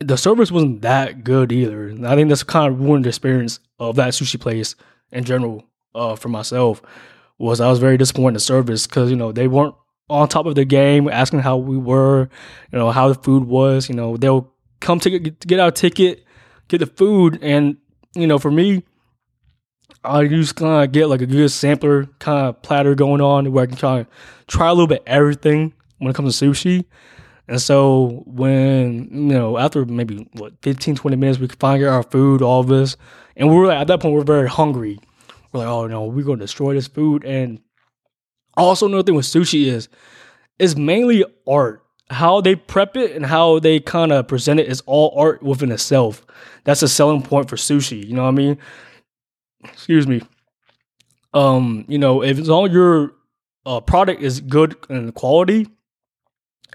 the 0.01 0.17
service 0.17 0.51
wasn't 0.51 0.81
that 0.81 1.23
good 1.23 1.51
either. 1.51 1.95
I 2.05 2.15
think 2.15 2.29
that's 2.29 2.43
kind 2.43 2.73
of 2.73 2.79
ruined 2.79 3.05
the 3.05 3.09
experience 3.09 3.59
of 3.79 3.95
that 3.95 4.13
sushi 4.13 4.39
place 4.39 4.75
in 5.11 5.23
general 5.23 5.63
uh, 5.95 6.15
for 6.15 6.29
myself. 6.29 6.81
Was 7.37 7.59
I 7.59 7.69
was 7.69 7.79
very 7.79 7.97
disappointed 7.97 8.29
in 8.29 8.33
the 8.35 8.39
service 8.39 8.85
because 8.85 9.09
you 9.09 9.15
know 9.15 9.31
they 9.31 9.47
weren't 9.47 9.75
on 10.09 10.27
top 10.27 10.45
of 10.45 10.55
the 10.55 10.65
game, 10.65 11.07
asking 11.07 11.39
how 11.39 11.57
we 11.57 11.77
were, 11.77 12.29
you 12.71 12.79
know 12.79 12.91
how 12.91 13.07
the 13.07 13.15
food 13.15 13.45
was. 13.45 13.89
You 13.89 13.95
know 13.95 14.17
they'll 14.17 14.51
come 14.79 14.99
to 14.99 15.19
get, 15.19 15.39
get 15.47 15.59
our 15.59 15.71
ticket, 15.71 16.23
get 16.67 16.79
the 16.79 16.85
food, 16.85 17.39
and 17.41 17.77
you 18.13 18.27
know, 18.27 18.37
for 18.37 18.51
me, 18.51 18.83
I 20.03 20.27
just 20.27 20.55
kind 20.55 20.83
of 20.83 20.91
get 20.91 21.07
like 21.07 21.21
a 21.21 21.25
good 21.25 21.49
sampler 21.49 22.05
kind 22.19 22.47
of 22.47 22.61
platter 22.61 22.95
going 22.95 23.21
on 23.21 23.51
where 23.51 23.63
I 23.63 23.67
can 23.67 23.77
try 23.77 24.05
try 24.47 24.67
a 24.67 24.73
little 24.73 24.87
bit 24.87 25.03
everything 25.05 25.73
when 25.99 26.11
it 26.11 26.15
comes 26.15 26.37
to 26.37 26.45
sushi. 26.45 26.85
And 27.51 27.61
so 27.61 28.23
when, 28.25 29.09
you 29.11 29.33
know, 29.33 29.57
after 29.57 29.83
maybe 29.83 30.25
what 30.37 30.53
15, 30.61 30.95
20 30.95 31.17
minutes, 31.17 31.37
we 31.37 31.49
could 31.49 31.59
finally 31.59 31.81
get 31.81 31.89
our 31.89 32.01
food, 32.01 32.41
all 32.41 32.61
of 32.61 32.67
this. 32.67 32.95
And 33.35 33.49
we 33.49 33.57
were 33.57 33.67
like, 33.67 33.77
at 33.77 33.87
that 33.87 33.99
point, 33.99 34.15
we 34.15 34.21
are 34.21 34.23
very 34.23 34.47
hungry. 34.47 35.01
We're 35.51 35.59
like, 35.59 35.67
oh 35.67 35.85
no, 35.85 36.05
we're 36.05 36.23
gonna 36.23 36.37
destroy 36.37 36.73
this 36.75 36.87
food. 36.87 37.25
And 37.25 37.59
also 38.55 38.85
another 38.85 39.03
thing 39.03 39.15
with 39.15 39.25
sushi 39.25 39.65
is 39.65 39.89
it's 40.59 40.77
mainly 40.77 41.25
art 41.45 41.83
how 42.09 42.39
they 42.39 42.55
prep 42.55 42.95
it 42.95 43.11
and 43.17 43.25
how 43.25 43.59
they 43.59 43.81
kind 43.81 44.13
of 44.13 44.29
present 44.29 44.61
it 44.61 44.69
is 44.69 44.81
all 44.85 45.13
art 45.17 45.43
within 45.43 45.73
itself. 45.73 46.25
That's 46.63 46.83
a 46.83 46.87
selling 46.87 47.21
point 47.21 47.49
for 47.49 47.57
sushi. 47.57 48.07
You 48.07 48.13
know 48.13 48.23
what 48.23 48.29
I 48.29 48.31
mean? 48.31 48.57
Excuse 49.65 50.07
me. 50.07 50.21
Um, 51.33 51.83
you 51.89 51.97
know, 51.97 52.23
if 52.23 52.39
as 52.39 52.47
long 52.47 52.67
as 52.67 52.73
your 52.73 53.11
uh, 53.65 53.81
product 53.81 54.21
is 54.21 54.39
good 54.39 54.77
and 54.87 55.13
quality, 55.13 55.67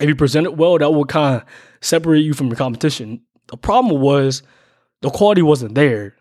if 0.00 0.08
you 0.08 0.14
present 0.14 0.46
it 0.46 0.56
well, 0.56 0.78
that 0.78 0.90
will 0.90 1.04
kind 1.04 1.36
of 1.36 1.48
separate 1.80 2.20
you 2.20 2.34
from 2.34 2.48
your 2.48 2.56
competition. 2.56 3.22
The 3.48 3.56
problem 3.56 4.00
was 4.00 4.42
the 5.02 5.10
quality 5.10 5.42
wasn't 5.42 5.74
there, 5.74 6.16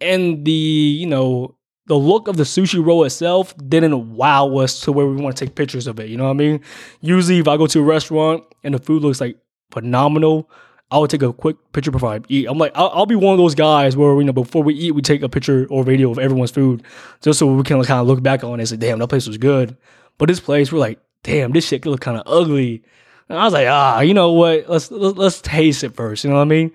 and 0.00 0.44
the 0.44 0.52
you 0.52 1.06
know 1.06 1.56
the 1.86 1.96
look 1.96 2.28
of 2.28 2.36
the 2.36 2.44
sushi 2.44 2.84
roll 2.84 3.04
itself 3.04 3.54
didn't 3.68 4.14
wow 4.14 4.56
us 4.56 4.80
to 4.80 4.92
where 4.92 5.06
we 5.06 5.16
want 5.16 5.36
to 5.36 5.44
take 5.44 5.54
pictures 5.54 5.86
of 5.86 5.98
it. 5.98 6.08
You 6.08 6.16
know 6.16 6.24
what 6.24 6.30
I 6.30 6.34
mean? 6.34 6.60
Usually, 7.00 7.38
if 7.38 7.48
I 7.48 7.56
go 7.56 7.66
to 7.66 7.80
a 7.80 7.82
restaurant 7.82 8.44
and 8.62 8.74
the 8.74 8.78
food 8.78 9.02
looks 9.02 9.20
like 9.20 9.36
phenomenal, 9.72 10.48
I 10.90 10.98
would 10.98 11.10
take 11.10 11.22
a 11.22 11.32
quick 11.32 11.56
picture 11.72 11.90
before 11.90 12.14
I 12.14 12.20
eat. 12.28 12.46
I'm 12.48 12.58
like, 12.58 12.72
I'll, 12.74 12.90
I'll, 12.90 13.06
be 13.06 13.16
one 13.16 13.32
of 13.32 13.38
those 13.38 13.54
guys 13.54 13.96
where 13.96 14.14
you 14.18 14.24
know 14.24 14.32
before 14.32 14.62
we 14.62 14.74
eat, 14.74 14.92
we 14.92 15.02
take 15.02 15.22
a 15.22 15.28
picture 15.28 15.66
or 15.70 15.82
video 15.82 16.10
of 16.10 16.18
everyone's 16.18 16.50
food 16.50 16.82
just 17.20 17.38
so 17.38 17.46
we 17.46 17.62
can 17.62 17.82
kind 17.82 18.00
of 18.00 18.06
look 18.06 18.22
back 18.22 18.44
on 18.44 18.60
it 18.60 18.62
and 18.62 18.68
say, 18.68 18.76
"Damn, 18.76 18.98
that 18.98 19.08
place 19.08 19.26
was 19.26 19.38
good." 19.38 19.76
But 20.18 20.28
this 20.28 20.40
place, 20.40 20.70
we're 20.70 20.78
like, 20.78 21.00
"Damn, 21.22 21.52
this 21.52 21.66
shit 21.68 21.86
look 21.86 22.00
kind 22.00 22.18
of 22.18 22.24
ugly." 22.26 22.82
And 23.28 23.38
I 23.38 23.44
was 23.44 23.52
like, 23.52 23.68
"Ah, 23.68 24.00
you 24.00 24.14
know 24.14 24.32
what? 24.32 24.68
Let's, 24.68 24.90
let's 24.90 25.16
let's 25.16 25.40
taste 25.40 25.84
it 25.84 25.94
first. 25.94 26.24
You 26.24 26.30
know 26.30 26.36
what 26.36 26.42
I 26.42 26.46
mean? 26.46 26.72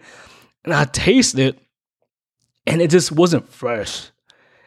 And 0.63 0.73
I 0.73 0.85
tasted 0.85 1.39
it, 1.39 1.59
and 2.65 2.81
it 2.81 2.89
just 2.89 3.11
wasn't 3.11 3.47
fresh. 3.49 4.11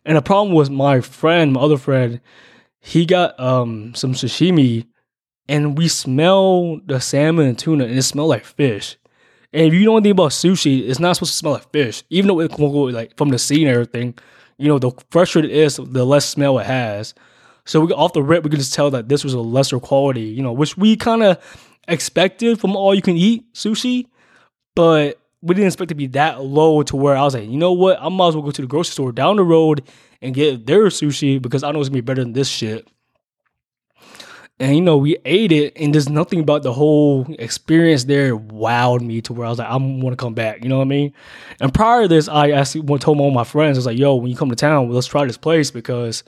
And 0.04 0.16
the 0.16 0.22
problem 0.22 0.54
was 0.54 0.70
my 0.70 1.00
friend, 1.00 1.52
my 1.52 1.60
other 1.60 1.76
friend, 1.76 2.20
he 2.80 3.04
got 3.04 3.38
um 3.38 3.94
some 3.94 4.14
sashimi 4.14 4.86
and 5.48 5.76
we 5.76 5.88
smell 5.88 6.80
the 6.86 7.00
salmon 7.00 7.46
and 7.46 7.58
tuna 7.58 7.84
and 7.84 7.98
it 7.98 8.02
smelled 8.02 8.30
like 8.30 8.44
fish. 8.44 8.96
And 9.52 9.66
if 9.66 9.74
you 9.74 9.84
know 9.84 9.96
anything 9.96 10.12
about 10.12 10.30
sushi, 10.30 10.88
it's 10.88 11.00
not 11.00 11.16
supposed 11.16 11.32
to 11.32 11.38
smell 11.38 11.52
like 11.54 11.70
fish. 11.72 12.04
Even 12.08 12.28
though 12.28 12.40
it 12.40 12.56
like 12.56 13.16
from 13.16 13.30
the 13.30 13.38
sea 13.38 13.64
and 13.64 13.72
everything, 13.72 14.14
you 14.58 14.68
know, 14.68 14.78
the 14.78 14.92
fresher 15.10 15.40
it 15.40 15.50
is, 15.50 15.76
the 15.76 16.06
less 16.06 16.24
smell 16.26 16.58
it 16.60 16.66
has. 16.66 17.14
So 17.70 17.78
we 17.82 17.92
off 17.92 18.14
the 18.14 18.22
rip, 18.22 18.42
we 18.42 18.50
could 18.50 18.58
just 18.58 18.74
tell 18.74 18.90
that 18.90 19.08
this 19.08 19.22
was 19.22 19.32
a 19.32 19.38
lesser 19.38 19.78
quality, 19.78 20.22
you 20.22 20.42
know, 20.42 20.52
which 20.52 20.76
we 20.76 20.96
kind 20.96 21.22
of 21.22 21.38
expected 21.86 22.58
from 22.58 22.74
all 22.74 22.92
you 22.92 23.00
can 23.00 23.16
eat 23.16 23.44
sushi. 23.54 24.06
But 24.74 25.20
we 25.40 25.54
didn't 25.54 25.68
expect 25.68 25.90
to 25.90 25.94
be 25.94 26.08
that 26.08 26.42
low 26.42 26.82
to 26.82 26.96
where 26.96 27.16
I 27.16 27.22
was 27.22 27.34
like, 27.34 27.48
you 27.48 27.56
know 27.56 27.70
what? 27.70 28.02
I 28.02 28.08
might 28.08 28.26
as 28.26 28.34
well 28.34 28.42
go 28.42 28.50
to 28.50 28.62
the 28.62 28.66
grocery 28.66 28.90
store 28.90 29.12
down 29.12 29.36
the 29.36 29.44
road 29.44 29.84
and 30.20 30.34
get 30.34 30.66
their 30.66 30.86
sushi 30.86 31.40
because 31.40 31.62
I 31.62 31.70
know 31.70 31.78
it's 31.78 31.88
gonna 31.88 31.98
be 31.98 32.00
better 32.00 32.24
than 32.24 32.32
this 32.32 32.48
shit. 32.48 32.88
And 34.58 34.74
you 34.74 34.82
know, 34.82 34.96
we 34.96 35.18
ate 35.24 35.52
it, 35.52 35.72
and 35.76 35.94
there's 35.94 36.08
nothing 36.08 36.40
about 36.40 36.64
the 36.64 36.72
whole 36.72 37.24
experience 37.38 38.02
there 38.02 38.36
wowed 38.36 39.00
me 39.00 39.20
to 39.20 39.32
where 39.32 39.46
I 39.46 39.50
was 39.50 39.60
like, 39.60 39.68
I 39.68 39.76
want 39.76 40.10
to 40.10 40.16
come 40.16 40.34
back. 40.34 40.64
You 40.64 40.70
know 40.70 40.78
what 40.78 40.86
I 40.86 40.88
mean? 40.88 41.12
And 41.60 41.72
prior 41.72 42.02
to 42.02 42.08
this, 42.08 42.26
I 42.26 42.50
actually 42.50 42.82
told 42.98 43.20
all 43.20 43.30
my 43.30 43.44
friends, 43.44 43.78
I 43.78 43.78
was 43.78 43.86
like, 43.86 43.96
yo, 43.96 44.16
when 44.16 44.28
you 44.28 44.36
come 44.36 44.50
to 44.50 44.56
town, 44.56 44.90
let's 44.90 45.06
try 45.06 45.24
this 45.24 45.38
place 45.38 45.70
because 45.70 46.24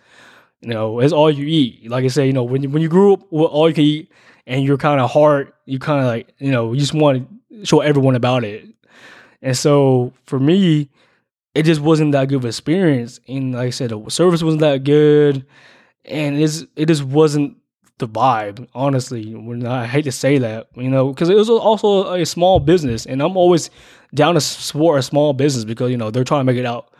you 0.62 0.68
know 0.68 1.00
it's 1.00 1.12
all 1.12 1.30
you 1.30 1.46
eat. 1.46 1.90
Like 1.90 2.04
I 2.04 2.08
say, 2.08 2.26
you 2.26 2.32
know, 2.32 2.44
when 2.44 2.62
you, 2.62 2.70
when 2.70 2.82
you 2.82 2.88
grew 2.88 3.14
up 3.14 3.20
with 3.30 3.50
all 3.50 3.68
you 3.68 3.74
can 3.74 3.84
eat, 3.84 4.12
and 4.46 4.64
you're 4.64 4.78
kind 4.78 5.00
of 5.00 5.10
hard, 5.10 5.52
you 5.66 5.78
kind 5.78 6.00
of 6.00 6.06
like, 6.06 6.34
you 6.38 6.50
know, 6.50 6.72
you 6.72 6.80
just 6.80 6.94
want 6.94 7.28
to 7.50 7.64
show 7.64 7.80
everyone 7.80 8.16
about 8.16 8.44
it. 8.44 8.66
And 9.40 9.56
so 9.56 10.12
for 10.24 10.38
me, 10.38 10.88
it 11.54 11.64
just 11.64 11.80
wasn't 11.80 12.12
that 12.12 12.28
good 12.28 12.36
of 12.36 12.44
experience. 12.44 13.20
And 13.28 13.54
like 13.54 13.66
I 13.66 13.70
said, 13.70 13.90
the 13.90 14.10
service 14.10 14.42
wasn't 14.42 14.60
that 14.60 14.84
good, 14.84 15.44
and 16.04 16.40
it's 16.40 16.64
it 16.76 16.86
just 16.86 17.04
wasn't 17.04 17.56
the 17.98 18.08
vibe. 18.08 18.66
Honestly, 18.74 19.34
when 19.34 19.66
I 19.66 19.86
hate 19.86 20.04
to 20.04 20.12
say 20.12 20.38
that, 20.38 20.68
you 20.74 20.88
know, 20.88 21.12
because 21.12 21.28
it 21.28 21.36
was 21.36 21.50
also 21.50 22.14
a 22.14 22.24
small 22.24 22.58
business, 22.58 23.04
and 23.04 23.20
I'm 23.20 23.36
always 23.36 23.70
down 24.14 24.34
to 24.34 24.40
support 24.40 24.98
a 24.98 25.02
small 25.02 25.32
business 25.32 25.64
because 25.64 25.90
you 25.90 25.96
know 25.96 26.10
they're 26.10 26.24
trying 26.24 26.40
to 26.40 26.44
make 26.44 26.58
it 26.58 26.66
out 26.66 26.91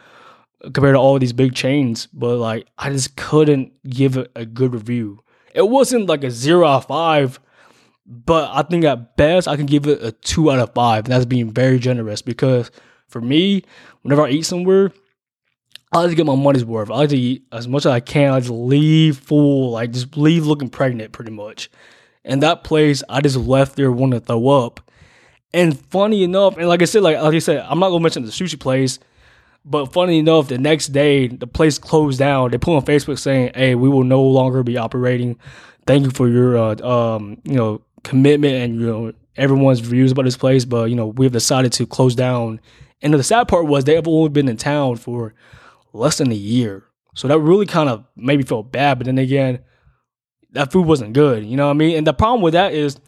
compared 0.63 0.95
to 0.95 0.99
all 0.99 1.19
these 1.19 1.33
big 1.33 1.55
chains. 1.55 2.07
But 2.07 2.37
like, 2.37 2.67
I 2.79 2.91
just 2.91 3.17
couldn't 3.17 3.73
give 3.89 4.17
it 4.17 4.31
a 4.35 4.45
good 4.45 4.73
review. 4.73 5.23
It 5.55 5.69
wasn't 5.69 6.09
like 6.09 6.25
a 6.25 6.31
zero 6.31 6.67
out 6.67 6.79
of 6.79 6.87
five 6.87 7.39
but 8.07 8.51
I 8.53 8.63
think 8.63 8.85
at 8.85 9.17
best 9.17 9.49
I 9.49 9.57
can 9.57 9.67
give 9.67 9.87
it 9.87 10.03
a 10.03 10.13
two 10.13 10.51
out 10.51 10.59
of 10.59 10.75
five. 10.75 11.05
And 11.05 11.13
that's 11.13 11.25
being 11.25 11.51
very 11.51 11.79
generous 11.79 12.23
because 12.23 12.71
for 13.09 13.21
me, 13.21 13.63
whenever 14.03 14.23
I 14.23 14.31
eat 14.31 14.43
somewhere, 14.47 14.93
I 15.93 16.01
like 16.01 16.11
to 16.11 16.17
get 16.17 16.27
my 16.27 16.35
money's 16.35 16.65
worth. 16.65 16.91
I 16.91 16.97
like 16.97 17.11
to 17.11 17.19
eat 17.19 17.45
as 17.53 17.69
much 17.69 17.87
as 17.87 17.93
I 17.93 18.01
can. 18.01 18.33
I 18.33 18.41
just 18.41 18.51
leave 18.51 19.19
full, 19.19 19.71
like 19.71 19.93
just 19.93 20.17
leave 20.17 20.47
looking 20.47 20.69
pregnant 20.69 21.13
pretty 21.13 21.31
much. 21.31 21.71
And 22.25 22.43
that 22.43 22.65
place, 22.65 23.03
I 23.09 23.21
just 23.21 23.37
left 23.37 23.77
there 23.77 23.93
wanting 23.93 24.21
to 24.21 24.27
throw 24.27 24.49
up. 24.49 24.81
And 25.55 25.79
funny 25.79 26.23
enough, 26.23 26.57
and 26.57 26.69
like 26.69 26.81
I 26.81 26.87
said, 26.87 27.03
like, 27.03 27.21
like 27.21 27.35
I 27.35 27.39
said, 27.41 27.65
I'm 27.69 27.79
not 27.79 27.91
gonna 27.91 28.03
mention 28.03 28.25
the 28.25 28.31
sushi 28.31 28.59
place. 28.59 28.99
But 29.65 29.93
funny 29.93 30.19
enough, 30.19 30.49
the 30.49 30.59
next 30.59 30.89
day 30.89 31.29
the 31.29 31.47
place 31.47 31.79
closed 31.79 32.19
down. 32.19 32.51
They 32.51 32.59
put 32.59 32.77
on 32.77 32.85
Facebook 32.85 33.19
saying, 33.19 33.53
"Hey, 33.55 33.75
we 33.75 33.89
will 33.89 34.05
no 34.05 34.23
longer 34.23 34.63
be 34.63 34.77
operating. 34.77 35.39
Thank 35.87 36.05
you 36.05 36.11
for 36.11 36.29
your 36.29 36.57
uh, 36.57 36.77
um, 36.87 37.41
you 37.45 37.55
know 37.55 37.83
commitment 38.03 38.55
and 38.55 38.81
you 38.81 38.87
know 38.87 39.13
everyone's 39.37 39.81
views 39.81 40.13
about 40.13 40.25
this 40.25 40.37
place, 40.37 40.65
but 40.65 40.91
you 40.91 40.97
know 40.97 41.07
we've 41.07 41.33
decided 41.33 41.73
to 41.75 41.87
close 41.87 42.15
down." 42.15 42.61
And 43.03 43.15
the 43.15 43.23
sad 43.23 43.49
part 43.49 43.67
was 43.67 43.85
they 43.85 43.95
have 43.95 44.07
only 44.07 44.29
been 44.29 44.49
in 44.49 44.57
town 44.57 44.97
for 44.97 45.35
less 45.93 46.19
than 46.19 46.31
a 46.33 46.37
year, 46.37 46.85
so 47.15 47.29
that 47.29 47.39
really 47.39 47.67
kind 47.67 47.89
of 47.89 48.05
made 48.17 48.39
me 48.39 48.45
feel 48.45 48.63
bad. 48.63 48.99
But 48.99 49.07
then 49.07 49.19
again, 49.19 49.61
that 50.53 50.73
food 50.73 50.87
wasn't 50.87 51.13
good. 51.13 51.45
You 51.45 51.57
know 51.57 51.67
what 51.67 51.73
I 51.73 51.75
mean? 51.75 51.97
And 51.97 52.07
the 52.07 52.13
problem 52.13 52.43
with 52.43 52.55
that 52.55 52.75
is 52.75 52.99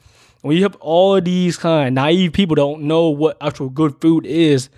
when 0.42 0.56
you 0.56 0.62
have 0.62 0.76
all 0.76 1.16
of 1.16 1.24
these 1.24 1.56
kind 1.56 1.88
of 1.88 1.94
naive 1.94 2.32
people 2.32 2.54
don't 2.54 2.82
know 2.82 3.08
what 3.08 3.36
actual 3.40 3.70
good 3.70 4.00
food 4.00 4.26
is 4.26 4.68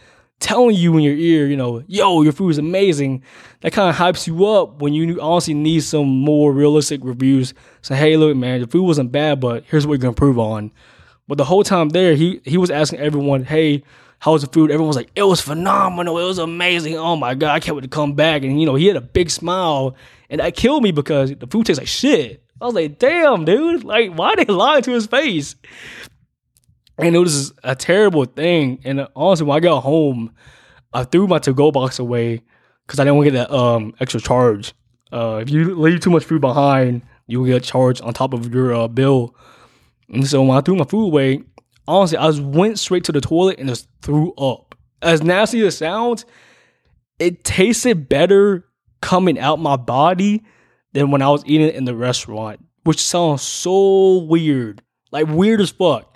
telling 0.40 0.76
you 0.76 0.96
in 0.96 1.02
your 1.02 1.14
ear, 1.14 1.46
you 1.46 1.56
know, 1.56 1.82
yo, 1.86 2.22
your 2.22 2.32
food 2.32 2.50
is 2.50 2.58
amazing. 2.58 3.22
That 3.60 3.72
kind 3.72 3.88
of 3.88 3.96
hypes 3.96 4.26
you 4.26 4.46
up 4.46 4.80
when 4.80 4.92
you 4.92 5.20
honestly 5.20 5.54
need 5.54 5.80
some 5.80 6.06
more 6.06 6.52
realistic 6.52 7.00
reviews. 7.02 7.54
Say, 7.82 7.96
hey, 7.96 8.16
look, 8.16 8.36
man, 8.36 8.60
the 8.60 8.66
food 8.66 8.84
wasn't 8.84 9.12
bad, 9.12 9.40
but 9.40 9.64
here's 9.66 9.86
what 9.86 9.94
you 9.94 10.00
can 10.00 10.10
improve 10.10 10.38
on. 10.38 10.72
But 11.28 11.38
the 11.38 11.44
whole 11.44 11.64
time 11.64 11.88
there, 11.88 12.14
he 12.14 12.40
he 12.44 12.56
was 12.56 12.70
asking 12.70 13.00
everyone, 13.00 13.44
hey, 13.44 13.82
how 14.18 14.32
was 14.32 14.42
the 14.42 14.48
food? 14.48 14.70
Everyone 14.70 14.88
was 14.88 14.96
like, 14.96 15.10
it 15.14 15.24
was 15.24 15.40
phenomenal. 15.40 16.18
It 16.18 16.24
was 16.24 16.38
amazing. 16.38 16.96
Oh 16.96 17.16
my 17.16 17.34
God, 17.34 17.54
I 17.54 17.60
can't 17.60 17.76
wait 17.76 17.82
to 17.82 17.88
come 17.88 18.14
back. 18.14 18.42
And, 18.42 18.60
you 18.60 18.66
know, 18.66 18.74
he 18.74 18.86
had 18.86 18.96
a 18.96 19.00
big 19.00 19.30
smile. 19.30 19.96
And 20.30 20.40
that 20.40 20.56
killed 20.56 20.82
me 20.82 20.92
because 20.92 21.34
the 21.34 21.46
food 21.46 21.66
tastes 21.66 21.78
like 21.78 21.88
shit. 21.88 22.42
I 22.60 22.64
was 22.64 22.74
like, 22.74 22.98
damn, 22.98 23.44
dude. 23.44 23.84
Like, 23.84 24.12
why 24.12 24.34
they 24.34 24.46
lie 24.46 24.80
to 24.80 24.90
his 24.90 25.06
face? 25.06 25.56
And 26.98 27.14
it 27.14 27.18
was 27.18 27.52
a 27.62 27.74
terrible 27.74 28.24
thing. 28.24 28.80
And 28.84 29.06
honestly, 29.14 29.46
when 29.46 29.56
I 29.56 29.60
got 29.60 29.80
home, 29.80 30.32
I 30.92 31.04
threw 31.04 31.26
my 31.26 31.38
to-go 31.38 31.70
box 31.70 31.98
away 31.98 32.42
because 32.86 32.98
I 32.98 33.04
didn't 33.04 33.16
want 33.16 33.26
to 33.26 33.30
get 33.32 33.38
that 33.48 33.54
um, 33.54 33.94
extra 34.00 34.20
charge. 34.20 34.72
Uh, 35.12 35.40
if 35.42 35.50
you 35.50 35.74
leave 35.74 36.00
too 36.00 36.10
much 36.10 36.24
food 36.24 36.40
behind, 36.40 37.02
you 37.26 37.40
will 37.40 37.46
get 37.46 37.62
charged 37.62 38.00
on 38.00 38.14
top 38.14 38.32
of 38.32 38.52
your 38.52 38.74
uh, 38.74 38.88
bill. 38.88 39.34
And 40.08 40.26
so 40.26 40.42
when 40.42 40.56
I 40.56 40.60
threw 40.60 40.76
my 40.76 40.84
food 40.84 41.06
away, 41.06 41.42
honestly, 41.86 42.18
I 42.18 42.28
just 42.28 42.42
went 42.42 42.78
straight 42.78 43.04
to 43.04 43.12
the 43.12 43.20
toilet 43.20 43.58
and 43.58 43.68
just 43.68 43.88
threw 44.02 44.32
up. 44.34 44.74
As 45.02 45.22
nasty 45.22 45.60
as 45.60 45.74
it 45.74 45.76
sounds, 45.76 46.24
it 47.18 47.44
tasted 47.44 48.08
better 48.08 48.66
coming 49.00 49.38
out 49.38 49.58
my 49.58 49.76
body 49.76 50.44
than 50.92 51.10
when 51.10 51.22
I 51.22 51.28
was 51.28 51.44
eating 51.44 51.68
it 51.68 51.74
in 51.74 51.84
the 51.84 51.94
restaurant, 51.94 52.64
which 52.84 53.02
sounds 53.02 53.42
so 53.42 54.18
weird, 54.18 54.82
like 55.12 55.26
weird 55.28 55.60
as 55.60 55.70
fuck. 55.70 56.15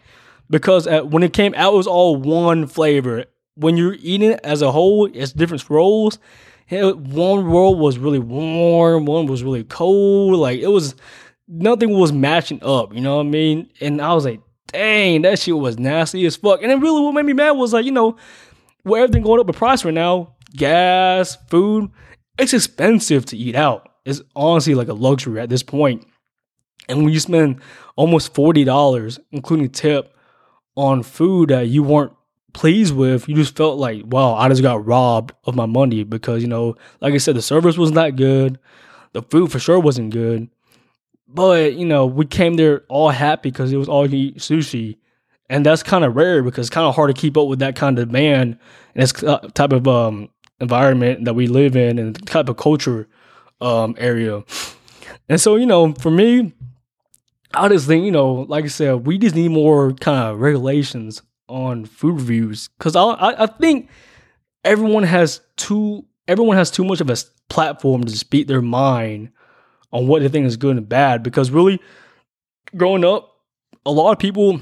Because 0.50 0.87
when 1.04 1.23
it 1.23 1.33
came 1.33 1.54
out, 1.54 1.73
it 1.73 1.76
was 1.76 1.87
all 1.87 2.16
one 2.16 2.66
flavor. 2.66 3.25
When 3.54 3.76
you're 3.76 3.97
eating 4.00 4.33
it 4.33 4.40
as 4.42 4.62
a 4.62 4.73
whole, 4.73 5.09
it's 5.12 5.33
different 5.33 5.71
rolls. 5.71 6.19
one 6.71 7.45
roll 7.45 7.76
was 7.76 7.99
really 7.99 8.19
warm, 8.19 9.07
one 9.07 9.26
was 9.26 9.45
really 9.45 9.64
cold. 9.64 10.35
Like 10.35 10.59
it 10.59 10.69
was, 10.69 10.97
nothing 11.47 11.90
was 11.90 12.12
matching 12.12 12.62
up. 12.62 12.92
You 12.92 13.00
know 13.00 13.16
what 13.16 13.26
I 13.26 13.30
mean? 13.30 13.71
And 13.80 14.00
I 14.02 14.12
was 14.12 14.25
like, 14.25 14.40
dang, 14.73 15.23
that 15.23 15.38
shit 15.38 15.57
was 15.57 15.78
nasty 15.78 16.25
as 16.26 16.37
fuck. 16.37 16.62
And 16.62 16.71
then 16.71 16.80
really, 16.80 17.00
what 17.02 17.12
made 17.12 17.26
me 17.26 17.33
mad 17.33 17.52
was 17.52 17.73
like, 17.73 17.85
you 17.85 17.92
know, 17.92 18.16
with 18.85 19.02
everything 19.02 19.23
going 19.23 19.40
up 19.40 19.49
in 19.49 19.54
price 19.54 19.85
right 19.85 19.95
now, 19.95 20.35
gas, 20.57 21.37
food, 21.49 21.90
it's 22.38 22.54
expensive 22.54 23.26
to 23.26 23.37
eat 23.37 23.54
out 23.54 23.88
It's 24.04 24.23
honestly 24.35 24.75
like 24.75 24.88
a 24.88 24.95
luxury 24.95 25.40
at 25.40 25.50
this 25.50 25.62
point. 25.62 26.07
And 26.88 27.04
when 27.04 27.12
you 27.12 27.21
spend 27.21 27.61
almost 27.97 28.35
forty 28.35 28.64
dollars, 28.64 29.21
including 29.30 29.69
tip, 29.71 30.14
on 30.76 31.02
food 31.02 31.50
that 31.50 31.68
you 31.68 31.82
weren't 31.82 32.12
pleased 32.52 32.94
with, 32.94 33.28
you 33.28 33.34
just 33.34 33.56
felt 33.56 33.78
like, 33.78 34.02
wow, 34.06 34.34
I 34.34 34.48
just 34.48 34.62
got 34.62 34.84
robbed 34.84 35.32
of 35.44 35.54
my 35.54 35.66
money 35.66 36.04
because 36.04 36.42
you 36.42 36.48
know, 36.48 36.76
like 37.00 37.14
I 37.14 37.18
said, 37.18 37.36
the 37.36 37.42
service 37.42 37.76
was 37.76 37.92
not 37.92 38.16
good, 38.16 38.58
the 39.12 39.22
food 39.22 39.52
for 39.52 39.58
sure 39.58 39.78
wasn't 39.78 40.12
good, 40.12 40.48
but 41.28 41.74
you 41.74 41.86
know, 41.86 42.06
we 42.06 42.26
came 42.26 42.54
there 42.54 42.84
all 42.88 43.10
happy 43.10 43.50
because 43.50 43.72
it 43.72 43.76
was 43.76 43.88
all 43.88 44.08
you 44.08 44.28
eat 44.28 44.38
sushi, 44.38 44.96
and 45.48 45.64
that's 45.64 45.82
kind 45.82 46.04
of 46.04 46.16
rare 46.16 46.42
because 46.42 46.66
it's 46.66 46.74
kind 46.74 46.86
of 46.86 46.94
hard 46.94 47.14
to 47.14 47.20
keep 47.20 47.36
up 47.36 47.48
with 47.48 47.60
that 47.60 47.76
kind 47.76 47.98
of 47.98 48.08
demand 48.08 48.58
and 48.94 49.02
this 49.02 49.12
type 49.12 49.72
of 49.72 49.86
um, 49.86 50.28
environment 50.60 51.24
that 51.24 51.34
we 51.34 51.46
live 51.46 51.76
in 51.76 51.98
and 51.98 52.26
type 52.26 52.48
of 52.48 52.56
culture 52.56 53.08
um, 53.60 53.94
area. 53.98 54.44
And 55.28 55.40
so, 55.40 55.56
you 55.56 55.66
know, 55.66 55.92
for 55.94 56.10
me, 56.10 56.52
I 57.52 57.69
just 57.69 57.87
think, 57.87 58.04
you 58.04 58.12
know, 58.12 58.47
like 58.49 58.64
I 58.64 58.69
said, 58.69 59.07
we 59.07 59.19
just 59.19 59.35
need 59.35 59.49
more 59.49 59.92
kind 59.95 60.19
of 60.19 60.40
regulations 60.40 61.23
on 61.49 61.85
food 61.85 62.14
reviews 62.14 62.69
because 62.78 62.95
I, 62.95 63.02
I, 63.02 63.42
I 63.42 63.47
think 63.47 63.90
everyone 64.64 65.02
has 65.02 65.40
too 65.57 66.04
everyone 66.28 66.57
has 66.57 66.71
too 66.71 66.85
much 66.85 67.00
of 67.00 67.11
a 67.11 67.16
platform 67.49 68.04
to 68.04 68.16
speak 68.16 68.47
their 68.47 68.62
mind 68.62 69.30
on 69.92 70.07
what 70.07 70.23
they 70.23 70.28
think 70.28 70.47
is 70.47 70.57
good 70.57 70.76
and 70.76 70.88
bad. 70.88 71.23
Because 71.23 71.50
really, 71.50 71.80
growing 72.76 73.04
up, 73.04 73.37
a 73.85 73.90
lot 73.90 74.12
of 74.12 74.19
people 74.19 74.61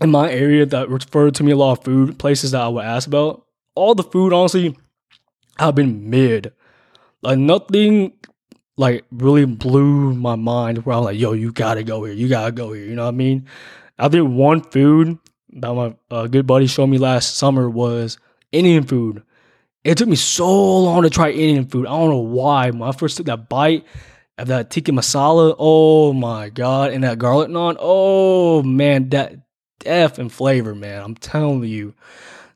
in 0.00 0.10
my 0.10 0.30
area 0.30 0.64
that 0.64 0.88
referred 0.88 1.34
to 1.34 1.42
me 1.42 1.52
a 1.52 1.56
lot 1.56 1.78
of 1.78 1.84
food 1.84 2.18
places 2.18 2.52
that 2.52 2.62
I 2.62 2.68
would 2.68 2.84
ask 2.84 3.06
about, 3.06 3.44
all 3.74 3.94
the 3.94 4.02
food 4.02 4.32
honestly 4.32 4.76
have 5.58 5.74
been 5.74 6.08
mid. 6.08 6.52
Like 7.20 7.38
nothing 7.38 8.12
like 8.78 9.04
really 9.10 9.44
blew 9.44 10.14
my 10.14 10.36
mind 10.36 10.86
where 10.86 10.96
I'm 10.96 11.04
like, 11.04 11.18
yo, 11.18 11.32
you 11.32 11.52
gotta 11.52 11.82
go 11.82 12.04
here, 12.04 12.14
you 12.14 12.28
gotta 12.28 12.52
go 12.52 12.72
here. 12.72 12.84
You 12.84 12.94
know 12.94 13.04
what 13.04 13.14
I 13.14 13.16
mean? 13.16 13.46
I 13.98 14.08
think 14.08 14.30
one 14.30 14.62
food 14.62 15.18
that 15.54 15.74
my 15.74 15.96
uh, 16.10 16.28
good 16.28 16.46
buddy 16.46 16.66
showed 16.66 16.86
me 16.86 16.98
last 16.98 17.36
summer 17.36 17.68
was 17.68 18.18
Indian 18.52 18.84
food. 18.84 19.22
It 19.82 19.98
took 19.98 20.08
me 20.08 20.16
so 20.16 20.78
long 20.78 21.02
to 21.02 21.10
try 21.10 21.30
Indian 21.30 21.66
food. 21.66 21.86
I 21.86 21.90
don't 21.90 22.10
know 22.10 22.18
why. 22.18 22.70
When 22.70 22.82
I 22.82 22.92
first 22.92 23.16
took 23.16 23.26
that 23.26 23.48
bite 23.48 23.84
of 24.38 24.46
that 24.48 24.70
tikka 24.70 24.92
masala, 24.92 25.56
oh 25.58 26.12
my 26.12 26.48
god, 26.48 26.92
and 26.92 27.02
that 27.02 27.18
garlic 27.18 27.48
naan, 27.48 27.76
oh 27.80 28.62
man, 28.62 29.08
that 29.08 29.34
depth 29.80 30.20
and 30.20 30.32
flavor, 30.32 30.74
man. 30.74 31.02
I'm 31.02 31.14
telling 31.16 31.64
you 31.64 31.94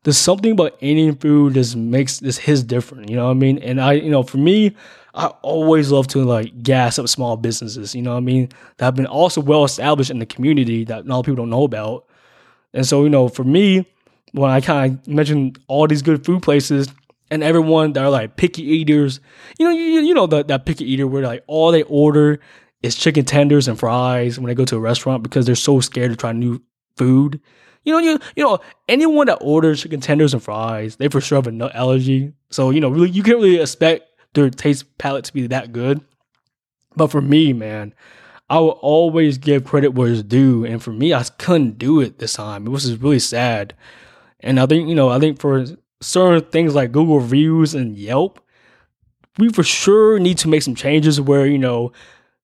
there's 0.05 0.19
something 0.19 0.52
about 0.52 0.76
Indian 0.81 1.17
food 1.17 1.55
that 1.55 1.75
makes 1.76 2.21
this 2.21 2.38
his 2.38 2.62
different. 2.62 3.09
You 3.09 3.17
know 3.17 3.25
what 3.25 3.33
I 3.33 3.35
mean? 3.35 3.59
And 3.59 3.81
I, 3.81 3.95
you 3.95 4.11
know, 4.11 4.23
for 4.23 4.38
me, 4.38 4.76
I 5.14 5.26
always 5.42 5.90
love 5.90 6.07
to 6.09 6.25
like 6.25 6.62
gas 6.62 6.99
up 6.99 7.09
small 7.09 7.37
businesses. 7.37 7.95
You 7.95 8.02
know 8.02 8.12
what 8.12 8.19
I 8.19 8.21
mean? 8.21 8.49
That 8.78 8.87
have 8.87 8.95
been 8.95 9.07
also 9.07 9.40
well 9.40 9.64
established 9.64 10.11
in 10.11 10.19
the 10.19 10.26
community 10.26 10.85
that 10.85 11.04
a 11.04 11.09
lot 11.09 11.21
of 11.21 11.26
people 11.26 11.37
don't 11.37 11.50
know 11.50 11.64
about. 11.64 12.07
And 12.73 12.87
so, 12.87 13.02
you 13.02 13.11
know, 13.11 13.28
for 13.28 13.45
me, 13.45 13.87
when 14.33 14.50
I 14.50 14.61
kind 14.61 14.99
of 14.99 15.09
mention 15.09 15.54
all 15.69 15.87
these 15.87 16.02
good 16.02 16.25
food 16.25 16.42
places 16.42 16.88
and 17.31 17.42
everyone 17.42 17.92
that 17.92 18.04
are 18.04 18.11
like 18.11 18.37
picky 18.37 18.62
eaters, 18.62 19.21
you 19.59 19.66
know, 19.66 19.73
you, 19.73 20.00
you 20.00 20.14
know 20.14 20.26
that 20.26 20.49
that 20.49 20.64
picky 20.64 20.90
eater 20.90 21.07
where 21.07 21.23
like 21.23 21.45
all 21.47 21.71
they 21.71 21.83
order 21.85 22.40
is 22.83 22.97
chicken 22.97 23.25
tenders 23.25 23.69
and 23.69 23.78
fries 23.78 24.38
when 24.38 24.49
they 24.49 24.54
go 24.54 24.64
to 24.64 24.76
a 24.76 24.81
restaurant 24.81 25.23
because 25.23 25.47
they're 25.47 25.54
so 25.54 25.81
scared 25.81 26.11
to 26.11 26.16
try 26.16 26.33
new 26.33 26.61
food. 26.97 27.40
You 27.85 27.92
know, 27.92 27.99
you 27.99 28.19
you 28.37 28.45
know, 28.45 28.61
anyone 28.88 29.26
that 29.26 29.38
orders 29.40 29.83
chicken 29.83 30.00
tenders 30.00 30.33
and 30.33 30.42
fries, 30.42 30.97
they 30.97 31.09
for 31.09 31.21
sure 31.21 31.37
have 31.37 31.47
a 31.47 31.52
nut 31.52 31.75
allergy. 31.75 32.33
So 32.50 32.71
you 32.71 32.81
know, 32.81 32.88
really, 32.88 33.11
you 33.11 33.23
can't 33.23 33.37
really 33.37 33.61
expect 33.61 34.09
their 34.35 34.51
taste 34.51 34.99
palette 34.99 35.25
to 35.27 35.33
be 35.33 35.47
that 35.47 35.73
good. 35.73 36.01
But 36.97 37.09
for 37.09 37.21
me, 37.21 37.53
man, 37.53 37.95
I 38.51 38.59
will 38.61 38.79
always 38.83 39.39
give 39.39 39.65
credit 39.65 39.95
where 39.95 40.09
it's 40.09 40.23
due, 40.23 40.65
and 40.65 40.83
for 40.83 40.93
me, 40.93 41.15
I 41.15 41.25
couldn't 41.39 41.79
do 41.79 42.01
it 42.01 42.19
this 42.19 42.35
time. 42.35 42.67
It 42.67 42.71
was 42.71 42.85
just 42.85 43.03
really 43.03 43.19
sad. 43.19 43.75
And 44.41 44.61
I 44.61 44.67
think 44.67 44.89
you 44.89 44.95
know, 44.95 45.09
I 45.09 45.19
think 45.19 45.41
for 45.41 45.65
certain 46.01 46.51
things 46.51 46.75
like 46.75 46.93
Google 46.93 47.21
reviews 47.21 47.75
and 47.75 47.97
Yelp, 47.97 48.41
we 49.39 49.49
for 49.49 49.62
sure 49.62 50.19
need 50.19 50.39
to 50.39 50.49
make 50.49 50.62
some 50.62 50.75
changes 50.75 51.21
where 51.21 51.47
you 51.47 51.59
know 51.59 51.93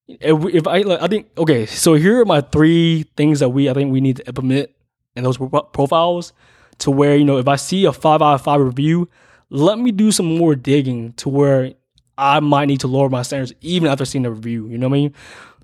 if, 0.09 0.55
if 0.55 0.67
I 0.67 0.79
I 0.79 1.09
think 1.09 1.29
okay, 1.37 1.67
so 1.67 1.95
here 1.95 2.21
are 2.21 2.25
my 2.25 2.41
three 2.41 3.05
things 3.17 3.41
that 3.41 3.51
we 3.51 3.69
I 3.69 3.75
think 3.75 3.93
we 3.93 4.01
need 4.01 4.17
to 4.17 4.27
implement 4.27 4.71
in 5.15 5.25
those 5.25 5.37
profiles 5.73 6.33
to 6.79 6.91
where, 6.91 7.17
you 7.17 7.25
know, 7.25 7.39
if 7.39 7.49
I 7.49 7.57
see 7.57 7.85
a 7.85 7.93
five 7.93 8.23
out 8.23 8.35
of 8.35 8.43
five 8.43 8.61
review, 8.61 9.09
let 9.51 9.79
me 9.79 9.91
do 9.91 10.13
some 10.13 10.39
more 10.39 10.55
digging 10.55 11.13
to 11.15 11.29
where 11.29 11.75
I 12.19 12.41
might 12.41 12.67
need 12.67 12.81
to 12.81 12.89
lower 12.89 13.09
my 13.09 13.23
standards 13.23 13.55
even 13.61 13.89
after 13.89 14.05
seeing 14.05 14.25
the 14.25 14.31
review. 14.31 14.67
You 14.69 14.77
know 14.77 14.89
what 14.89 14.97
I 14.97 15.01
mean? 15.01 15.15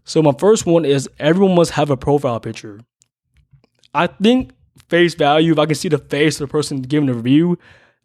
So 0.04 0.23
my 0.23 0.32
first 0.38 0.64
one 0.64 0.84
is 0.84 1.08
everyone 1.18 1.56
must 1.56 1.73
have 1.73 1.90
a 1.90 1.96
profile 1.96 2.38
picture. 2.38 2.80
I 3.92 4.06
think 4.06 4.52
face 4.88 5.14
value, 5.14 5.52
if 5.52 5.58
I 5.58 5.66
can 5.66 5.75
see 5.75 5.88
the 5.88 5.99
face 5.99 6.40
of 6.40 6.49
the 6.49 6.52
person 6.52 6.80
giving 6.82 7.06
the 7.06 7.14
review, 7.14 7.58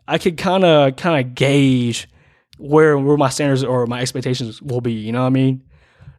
I 0.07 0.17
can 0.17 0.35
kind 0.35 0.65
of 0.65 0.95
kind 0.95 1.23
of 1.23 1.35
gauge 1.35 2.09
where 2.57 2.97
where 2.97 3.17
my 3.17 3.29
standards 3.29 3.63
or 3.63 3.85
my 3.85 4.01
expectations 4.01 4.61
will 4.61 4.81
be. 4.81 4.93
You 4.93 5.11
know 5.11 5.21
what 5.21 5.27
I 5.27 5.31
mean? 5.31 5.63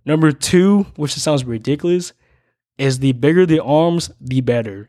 Number 0.06 0.32
two, 0.32 0.84
which 0.96 1.12
sounds 1.14 1.44
ridiculous, 1.44 2.12
is 2.78 3.00
the 3.00 3.12
bigger 3.12 3.44
the 3.44 3.62
arms, 3.62 4.10
the 4.20 4.40
better. 4.40 4.88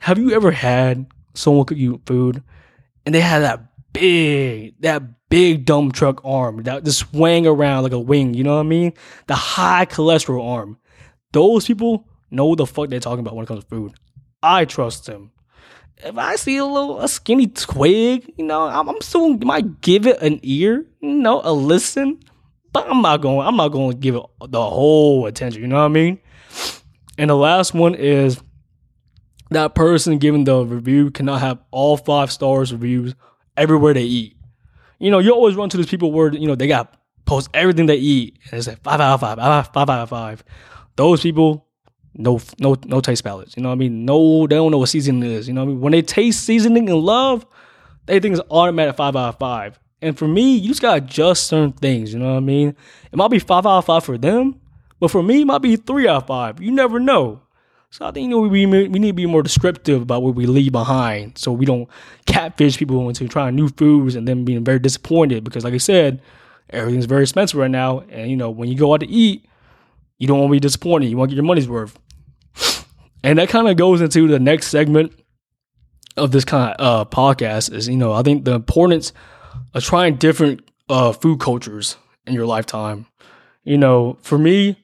Have 0.00 0.18
you 0.18 0.32
ever 0.32 0.52
had 0.52 1.06
someone 1.34 1.66
cook 1.66 1.78
you 1.78 2.00
food 2.06 2.42
and 3.04 3.14
they 3.14 3.20
had 3.20 3.40
that 3.40 3.60
big, 3.92 4.80
that 4.80 5.02
big 5.30 5.64
dump 5.64 5.94
truck 5.94 6.20
arm 6.24 6.62
that 6.64 6.84
just 6.84 6.98
swang 6.98 7.46
around 7.46 7.84
like 7.84 7.92
a 7.92 7.98
wing, 7.98 8.34
you 8.34 8.44
know 8.44 8.56
what 8.56 8.66
I 8.66 8.68
mean? 8.68 8.92
The 9.28 9.34
high 9.34 9.86
cholesterol 9.86 10.46
arm. 10.46 10.76
Those 11.32 11.66
people 11.66 12.06
know 12.30 12.54
the 12.54 12.66
fuck 12.66 12.90
they're 12.90 13.00
talking 13.00 13.20
about 13.20 13.34
when 13.34 13.44
it 13.44 13.48
comes 13.48 13.64
to 13.64 13.70
food. 13.70 13.94
I 14.42 14.64
trust 14.64 15.06
them. 15.06 15.32
if 15.98 16.18
I 16.18 16.36
see 16.36 16.56
a 16.56 16.64
little 16.64 17.00
a 17.00 17.08
skinny 17.08 17.46
twig, 17.46 18.32
you 18.36 18.44
know, 18.44 18.64
I'm, 18.64 18.88
I'm 18.88 19.00
still 19.00 19.36
might 19.38 19.80
give 19.80 20.06
it 20.06 20.20
an 20.20 20.40
ear, 20.42 20.86
you 21.00 21.14
know, 21.14 21.40
a 21.44 21.52
listen, 21.52 22.20
but 22.72 22.88
I'm 22.90 23.02
not 23.02 23.20
going. 23.20 23.46
I'm 23.46 23.56
not 23.56 23.68
going 23.68 23.92
to 23.92 23.96
give 23.96 24.14
it 24.14 24.22
the 24.48 24.62
whole 24.62 25.26
attention. 25.26 25.62
You 25.62 25.68
know 25.68 25.76
what 25.76 25.82
I 25.84 25.88
mean? 25.88 26.18
And 27.18 27.30
the 27.30 27.36
last 27.36 27.74
one 27.74 27.94
is 27.94 28.40
that 29.50 29.74
person 29.74 30.18
giving 30.18 30.44
the 30.44 30.64
review 30.64 31.10
cannot 31.10 31.40
have 31.40 31.58
all 31.70 31.96
five 31.96 32.32
stars 32.32 32.72
reviews 32.72 33.14
everywhere 33.56 33.94
they 33.94 34.04
eat. 34.04 34.36
You 35.00 35.10
know, 35.10 35.18
you 35.18 35.32
always 35.32 35.56
run 35.56 35.68
to 35.70 35.76
these 35.76 35.86
people 35.86 36.12
where 36.12 36.32
you 36.32 36.46
know 36.46 36.54
they 36.54 36.68
got 36.68 36.96
post 37.24 37.48
everything 37.54 37.86
they 37.86 37.96
eat 37.96 38.38
and 38.50 38.58
it's 38.58 38.66
like 38.68 38.82
five 38.82 39.00
out 39.00 39.14
of 39.14 39.20
five, 39.20 39.38
five 39.72 39.90
out 39.90 40.02
of 40.02 40.08
five. 40.08 40.44
Those 40.96 41.22
people 41.22 41.66
no 42.14 42.40
no 42.58 42.76
no 42.84 43.00
taste 43.00 43.24
palates. 43.24 43.56
You 43.56 43.62
know 43.62 43.70
what 43.70 43.76
I 43.76 43.78
mean? 43.78 44.04
No, 44.04 44.46
they 44.46 44.56
don't 44.56 44.70
know 44.70 44.78
what 44.78 44.88
seasoning 44.88 45.28
is. 45.28 45.48
You 45.48 45.54
know 45.54 45.62
what 45.64 45.70
I 45.70 45.72
mean? 45.72 45.80
When 45.80 45.92
they 45.92 46.02
taste 46.02 46.44
seasoning 46.44 46.88
and 46.88 47.00
love, 47.00 47.46
they 48.06 48.20
think 48.20 48.36
it's 48.36 48.46
automatic 48.50 48.96
five 48.96 49.16
out 49.16 49.30
of 49.30 49.38
five. 49.38 49.78
And 50.02 50.16
for 50.16 50.26
me, 50.26 50.56
you 50.56 50.68
just 50.68 50.82
gotta 50.82 50.98
adjust 51.04 51.46
certain 51.46 51.72
things. 51.72 52.12
You 52.12 52.18
know 52.18 52.30
what 52.30 52.38
I 52.38 52.40
mean? 52.40 52.76
It 53.12 53.16
might 53.16 53.30
be 53.30 53.38
five 53.38 53.66
out 53.66 53.78
of 53.78 53.84
five 53.86 54.04
for 54.04 54.18
them, 54.18 54.60
but 54.98 55.10
for 55.10 55.22
me, 55.22 55.42
it 55.42 55.46
might 55.46 55.62
be 55.62 55.76
three 55.76 56.08
out 56.08 56.22
of 56.22 56.26
five. 56.26 56.60
You 56.60 56.72
never 56.72 56.98
know. 56.98 57.42
So 57.92 58.06
I 58.06 58.12
think 58.12 58.24
you 58.24 58.28
know 58.28 58.40
we 58.40 58.66
we 58.66 58.86
need 58.86 59.08
to 59.08 59.12
be 59.12 59.26
more 59.26 59.42
descriptive 59.42 60.02
about 60.02 60.22
what 60.22 60.36
we 60.36 60.46
leave 60.46 60.72
behind, 60.72 61.38
so 61.38 61.50
we 61.50 61.66
don't 61.66 61.88
catfish 62.26 62.78
people 62.78 63.08
into 63.08 63.26
trying 63.26 63.56
new 63.56 63.68
foods 63.68 64.14
and 64.14 64.28
then 64.28 64.44
being 64.44 64.64
very 64.64 64.78
disappointed. 64.78 65.42
Because 65.42 65.64
like 65.64 65.74
I 65.74 65.78
said, 65.78 66.22
everything's 66.70 67.06
very 67.06 67.22
expensive 67.22 67.58
right 67.58 67.70
now, 67.70 68.00
and 68.08 68.30
you 68.30 68.36
know 68.36 68.50
when 68.50 68.68
you 68.68 68.76
go 68.76 68.94
out 68.94 69.00
to 69.00 69.08
eat, 69.08 69.44
you 70.18 70.28
don't 70.28 70.38
want 70.38 70.50
to 70.50 70.52
be 70.52 70.60
disappointed. 70.60 71.08
You 71.08 71.16
want 71.16 71.30
to 71.30 71.34
get 71.34 71.38
your 71.38 71.46
money's 71.46 71.68
worth. 71.68 71.98
And 73.22 73.38
that 73.38 73.50
kind 73.50 73.68
of 73.68 73.76
goes 73.76 74.00
into 74.00 74.28
the 74.28 74.38
next 74.38 74.68
segment 74.68 75.12
of 76.16 76.30
this 76.30 76.46
kind 76.46 76.74
of 76.78 77.06
uh, 77.06 77.10
podcast 77.10 77.70
is, 77.70 77.86
you 77.86 77.98
know, 77.98 78.14
I 78.14 78.22
think 78.22 78.46
the 78.46 78.54
importance 78.54 79.12
of 79.74 79.84
trying 79.84 80.16
different 80.16 80.62
uh, 80.88 81.12
food 81.12 81.38
cultures 81.38 81.96
in 82.26 82.32
your 82.32 82.46
lifetime. 82.46 83.04
You 83.62 83.76
know, 83.76 84.16
for 84.22 84.38
me, 84.38 84.82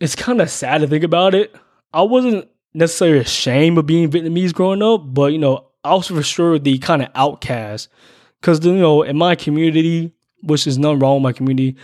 it's 0.00 0.14
kind 0.14 0.40
of 0.40 0.48
sad 0.48 0.80
to 0.80 0.86
think 0.86 1.04
about 1.04 1.34
it. 1.34 1.54
I 1.92 2.02
wasn't 2.02 2.48
necessarily 2.74 3.18
ashamed 3.18 3.78
of 3.78 3.86
being 3.86 4.10
Vietnamese 4.10 4.54
growing 4.54 4.82
up, 4.82 5.02
but, 5.12 5.32
you 5.32 5.38
know, 5.38 5.66
I 5.82 5.94
was 5.94 6.08
for 6.08 6.22
sure 6.22 6.58
the 6.58 6.78
kind 6.78 7.02
of 7.02 7.08
outcast. 7.14 7.88
Because, 8.40 8.64
you 8.64 8.74
know, 8.74 9.02
in 9.02 9.16
my 9.16 9.34
community, 9.34 10.12
which 10.42 10.66
is 10.66 10.78
nothing 10.78 11.00
wrong 11.00 11.16
with 11.16 11.22
my 11.22 11.32
community, 11.32 11.76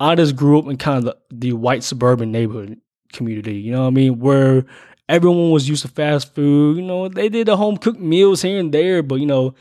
I 0.00 0.14
just 0.14 0.36
grew 0.36 0.58
up 0.58 0.66
in 0.66 0.76
kind 0.76 0.98
of 0.98 1.04
the, 1.04 1.16
the 1.30 1.52
white 1.54 1.82
suburban 1.82 2.30
neighborhood 2.30 2.80
community. 3.12 3.56
You 3.56 3.72
know 3.72 3.82
what 3.82 3.88
I 3.88 3.90
mean? 3.90 4.18
Where 4.20 4.64
everyone 5.08 5.50
was 5.50 5.68
used 5.68 5.82
to 5.82 5.88
fast 5.88 6.34
food. 6.34 6.76
You 6.76 6.82
know, 6.82 7.08
they 7.08 7.28
did 7.28 7.48
the 7.48 7.56
home 7.56 7.76
cooked 7.76 8.00
meals 8.00 8.42
here 8.42 8.60
and 8.60 8.72
there, 8.72 9.02
but 9.02 9.16
you 9.16 9.26
know, 9.26 9.54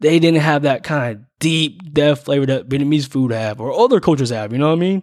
they 0.00 0.18
didn't 0.18 0.40
have 0.40 0.62
that 0.62 0.84
kind 0.84 1.16
of 1.16 1.24
deep, 1.38 1.92
depth 1.92 2.24
flavor 2.24 2.46
that 2.46 2.68
Vietnamese 2.68 3.08
food 3.08 3.32
have 3.32 3.60
or 3.60 3.72
other 3.72 4.00
cultures 4.00 4.30
have. 4.30 4.52
You 4.52 4.58
know 4.58 4.68
what 4.68 4.76
I 4.76 4.80
mean? 4.80 5.02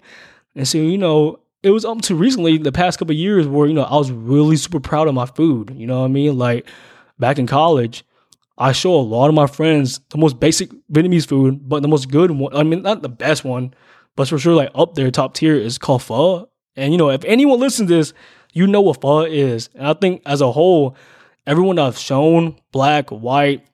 And 0.56 0.68
so, 0.68 0.78
you 0.78 0.98
know, 0.98 1.40
it 1.62 1.72
was 1.72 1.86
up 1.86 2.02
to 2.04 2.16
recently, 2.16 2.58
the 2.58 2.72
past 2.72 3.00
couple 3.00 3.14
years, 3.14 3.48
where 3.48 3.68
you 3.68 3.74
know 3.74 3.84
I 3.84 3.96
was 3.96 4.12
really 4.12 4.56
super 4.56 4.80
proud 4.80 5.08
of 5.08 5.14
my 5.14 5.26
food. 5.26 5.74
You 5.76 5.88
know 5.88 6.00
what 6.00 6.06
I 6.06 6.10
mean? 6.10 6.38
Like 6.38 6.68
back 7.18 7.38
in 7.38 7.48
college, 7.48 8.04
I 8.58 8.72
show 8.72 8.94
a 8.96 9.02
lot 9.02 9.28
of 9.28 9.36
my 9.36 9.48
friends 9.48 10.00
the 10.10 10.18
most 10.18 10.40
basic 10.40 10.70
Vietnamese 10.92 11.28
food, 11.28 11.68
but 11.68 11.82
the 11.82 11.88
most 11.88 12.10
good 12.10 12.32
one. 12.32 12.56
I 12.56 12.64
mean, 12.64 12.82
not 12.82 13.02
the 13.02 13.10
best 13.10 13.44
one, 13.44 13.74
but 14.16 14.28
for 14.28 14.38
sure, 14.38 14.56
like 14.56 14.72
up 14.76 14.96
there, 14.96 15.12
top 15.12 15.34
tier 15.34 15.56
is 15.56 15.78
called 15.78 16.04
pho. 16.04 16.50
And 16.76 16.94
you 16.94 16.98
know, 16.98 17.10
if 17.10 17.24
anyone 17.26 17.60
listens 17.60 17.90
to 17.90 17.96
this, 17.96 18.14
you 18.54 18.68
know 18.68 18.82
what 18.82 19.02
pho 19.02 19.22
is. 19.22 19.70
And 19.76 19.88
I 19.88 19.94
think 19.94 20.22
as 20.26 20.42
a 20.42 20.52
whole, 20.52 20.96
everyone 21.46 21.78
I've 21.78 21.98
shown, 21.98 22.58
black, 22.72 23.10
white, 23.10 23.66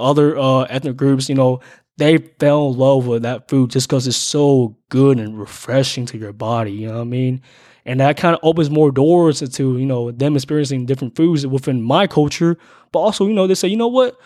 other 0.00 0.38
uh, 0.38 0.62
ethnic 0.62 0.96
groups, 0.96 1.28
you 1.28 1.34
know, 1.34 1.60
they 1.98 2.18
fell 2.18 2.70
in 2.70 2.78
love 2.78 3.06
with 3.06 3.22
that 3.22 3.48
food 3.48 3.70
just 3.70 3.88
because 3.88 4.06
it's 4.06 4.16
so 4.16 4.76
good 4.88 5.18
and 5.18 5.38
refreshing 5.38 6.06
to 6.06 6.18
your 6.18 6.32
body. 6.32 6.72
You 6.72 6.88
know 6.88 6.94
what 6.94 7.00
I 7.02 7.04
mean? 7.04 7.42
And 7.84 8.00
that 8.00 8.16
kind 8.16 8.34
of 8.34 8.40
opens 8.42 8.70
more 8.70 8.92
doors 8.92 9.40
to, 9.40 9.78
you 9.78 9.86
know, 9.86 10.10
them 10.10 10.36
experiencing 10.36 10.86
different 10.86 11.16
foods 11.16 11.46
within 11.46 11.82
my 11.82 12.06
culture. 12.06 12.56
But 12.92 13.00
also, 13.00 13.26
you 13.26 13.32
know, 13.32 13.46
they 13.46 13.54
say, 13.54 13.68
you 13.68 13.76
know 13.76 13.88
what? 13.88 14.16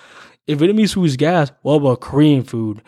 If 0.47 0.59
Vietnamese 0.59 0.95
food 0.95 1.05
is 1.05 1.17
gas, 1.17 1.51
what 1.63 1.75
about 1.75 2.01
Korean 2.01 2.43
food? 2.43 2.83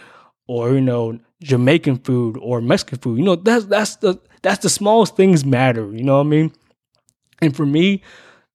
Or, 0.47 0.73
you 0.75 0.81
know, 0.81 1.19
Jamaican 1.43 1.99
food 1.99 2.37
or 2.41 2.61
Mexican 2.61 2.99
food? 2.99 3.19
You 3.19 3.25
know, 3.25 3.37
that's 3.37 3.67
that's 3.67 3.97
the 3.97 4.21
that's 4.43 4.63
the 4.63 4.69
smallest 4.69 5.17
things 5.17 5.45
matter. 5.45 5.91
You 5.95 6.03
know 6.03 6.17
what 6.17 6.27
I 6.27 6.31
mean? 6.31 6.53
And 7.41 7.57
for 7.57 7.65
me, 7.65 8.03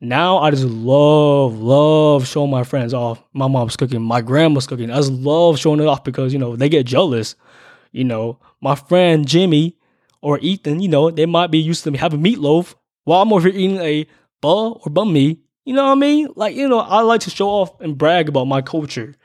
now 0.01 0.38
I 0.39 0.51
just 0.51 0.65
love, 0.65 1.59
love 1.59 2.27
showing 2.27 2.49
my 2.49 2.63
friends 2.63 2.93
off. 2.93 3.21
My 3.33 3.47
mom's 3.47 3.75
cooking, 3.75 4.01
my 4.01 4.21
grandma's 4.21 4.67
cooking. 4.67 4.91
I 4.91 4.95
just 4.97 5.12
love 5.12 5.59
showing 5.59 5.79
it 5.79 5.88
off 5.88 6.03
because, 6.03 6.31
you 6.31 6.39
know, 6.39 6.55
they 6.55 6.69
get 6.69 6.85
jealous. 6.85 7.35
You 7.91 8.05
know, 8.05 8.39
my 8.62 8.75
friend 8.75 9.27
Jimmy 9.27 9.75
or 10.21 10.39
Ethan, 10.39 10.79
you 10.79 10.88
know, 10.88 11.12
they 11.12 11.25
might 11.25 11.51
be 11.51 11.59
used 11.59 11.83
to 11.83 11.91
having 11.93 12.21
meatloaf 12.21 12.75
while 13.03 13.21
I'm 13.21 13.33
over 13.33 13.49
here 13.49 13.59
eating 13.59 13.77
a 13.77 14.05
pho 14.41 14.73
or 14.73 14.91
banh 14.91 15.12
mi. 15.12 15.39
You 15.65 15.73
know 15.73 15.85
what 15.85 15.91
I 15.91 15.95
mean? 15.95 16.29
Like, 16.35 16.55
you 16.55 16.67
know, 16.67 16.79
I 16.79 17.01
like 17.01 17.21
to 17.21 17.29
show 17.29 17.49
off 17.49 17.79
and 17.81 17.97
brag 17.97 18.29
about 18.29 18.45
my 18.45 18.62
culture. 18.62 19.15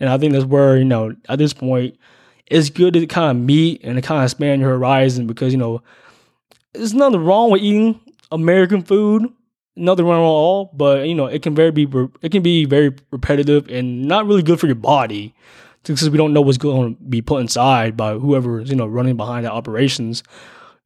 And 0.00 0.10
I 0.10 0.18
think 0.18 0.32
that's 0.32 0.44
where, 0.44 0.76
you 0.76 0.84
know, 0.84 1.14
at 1.28 1.38
this 1.38 1.52
point, 1.52 1.96
it's 2.46 2.70
good 2.70 2.94
to 2.94 3.06
kind 3.06 3.36
of 3.36 3.42
meet 3.42 3.82
and 3.84 3.96
to 3.96 4.02
kind 4.02 4.18
of 4.18 4.24
expand 4.24 4.60
your 4.60 4.70
horizon 4.70 5.26
because, 5.26 5.52
you 5.52 5.58
know, 5.58 5.82
there's 6.72 6.92
nothing 6.92 7.24
wrong 7.24 7.50
with 7.50 7.62
eating 7.62 8.00
American 8.30 8.82
food, 8.82 9.32
nothing 9.76 10.06
wrong 10.06 10.20
at 10.20 10.24
all. 10.24 10.70
But 10.74 11.06
you 11.06 11.14
know, 11.14 11.26
it 11.26 11.42
can 11.42 11.54
very 11.54 11.70
be 11.70 11.88
it 12.22 12.32
can 12.32 12.42
be 12.42 12.64
very 12.64 12.94
repetitive 13.10 13.68
and 13.68 14.04
not 14.06 14.26
really 14.26 14.42
good 14.42 14.60
for 14.60 14.66
your 14.66 14.76
body, 14.76 15.34
because 15.82 16.10
we 16.10 16.18
don't 16.18 16.32
know 16.32 16.40
what's 16.40 16.58
going 16.58 16.94
to 16.94 17.02
be 17.02 17.22
put 17.22 17.40
inside 17.40 17.96
by 17.96 18.14
whoever's 18.14 18.70
you 18.70 18.76
know 18.76 18.86
running 18.86 19.16
behind 19.16 19.44
the 19.44 19.52
operations. 19.52 20.22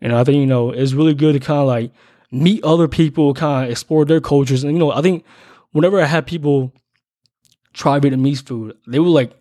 And 0.00 0.14
I 0.14 0.24
think 0.24 0.36
you 0.36 0.46
know 0.46 0.70
it's 0.70 0.92
really 0.92 1.14
good 1.14 1.34
to 1.34 1.40
kind 1.40 1.60
of 1.60 1.66
like 1.66 1.92
meet 2.30 2.62
other 2.64 2.88
people, 2.88 3.34
kind 3.34 3.64
of 3.64 3.70
explore 3.70 4.04
their 4.04 4.20
cultures. 4.20 4.64
And 4.64 4.72
you 4.72 4.78
know, 4.78 4.92
I 4.92 5.02
think 5.02 5.24
whenever 5.72 6.00
I 6.00 6.06
have 6.06 6.26
people 6.26 6.72
try 7.72 8.00
Vietnamese 8.00 8.46
food, 8.46 8.76
they 8.86 8.98
would 8.98 9.08
like 9.08 9.32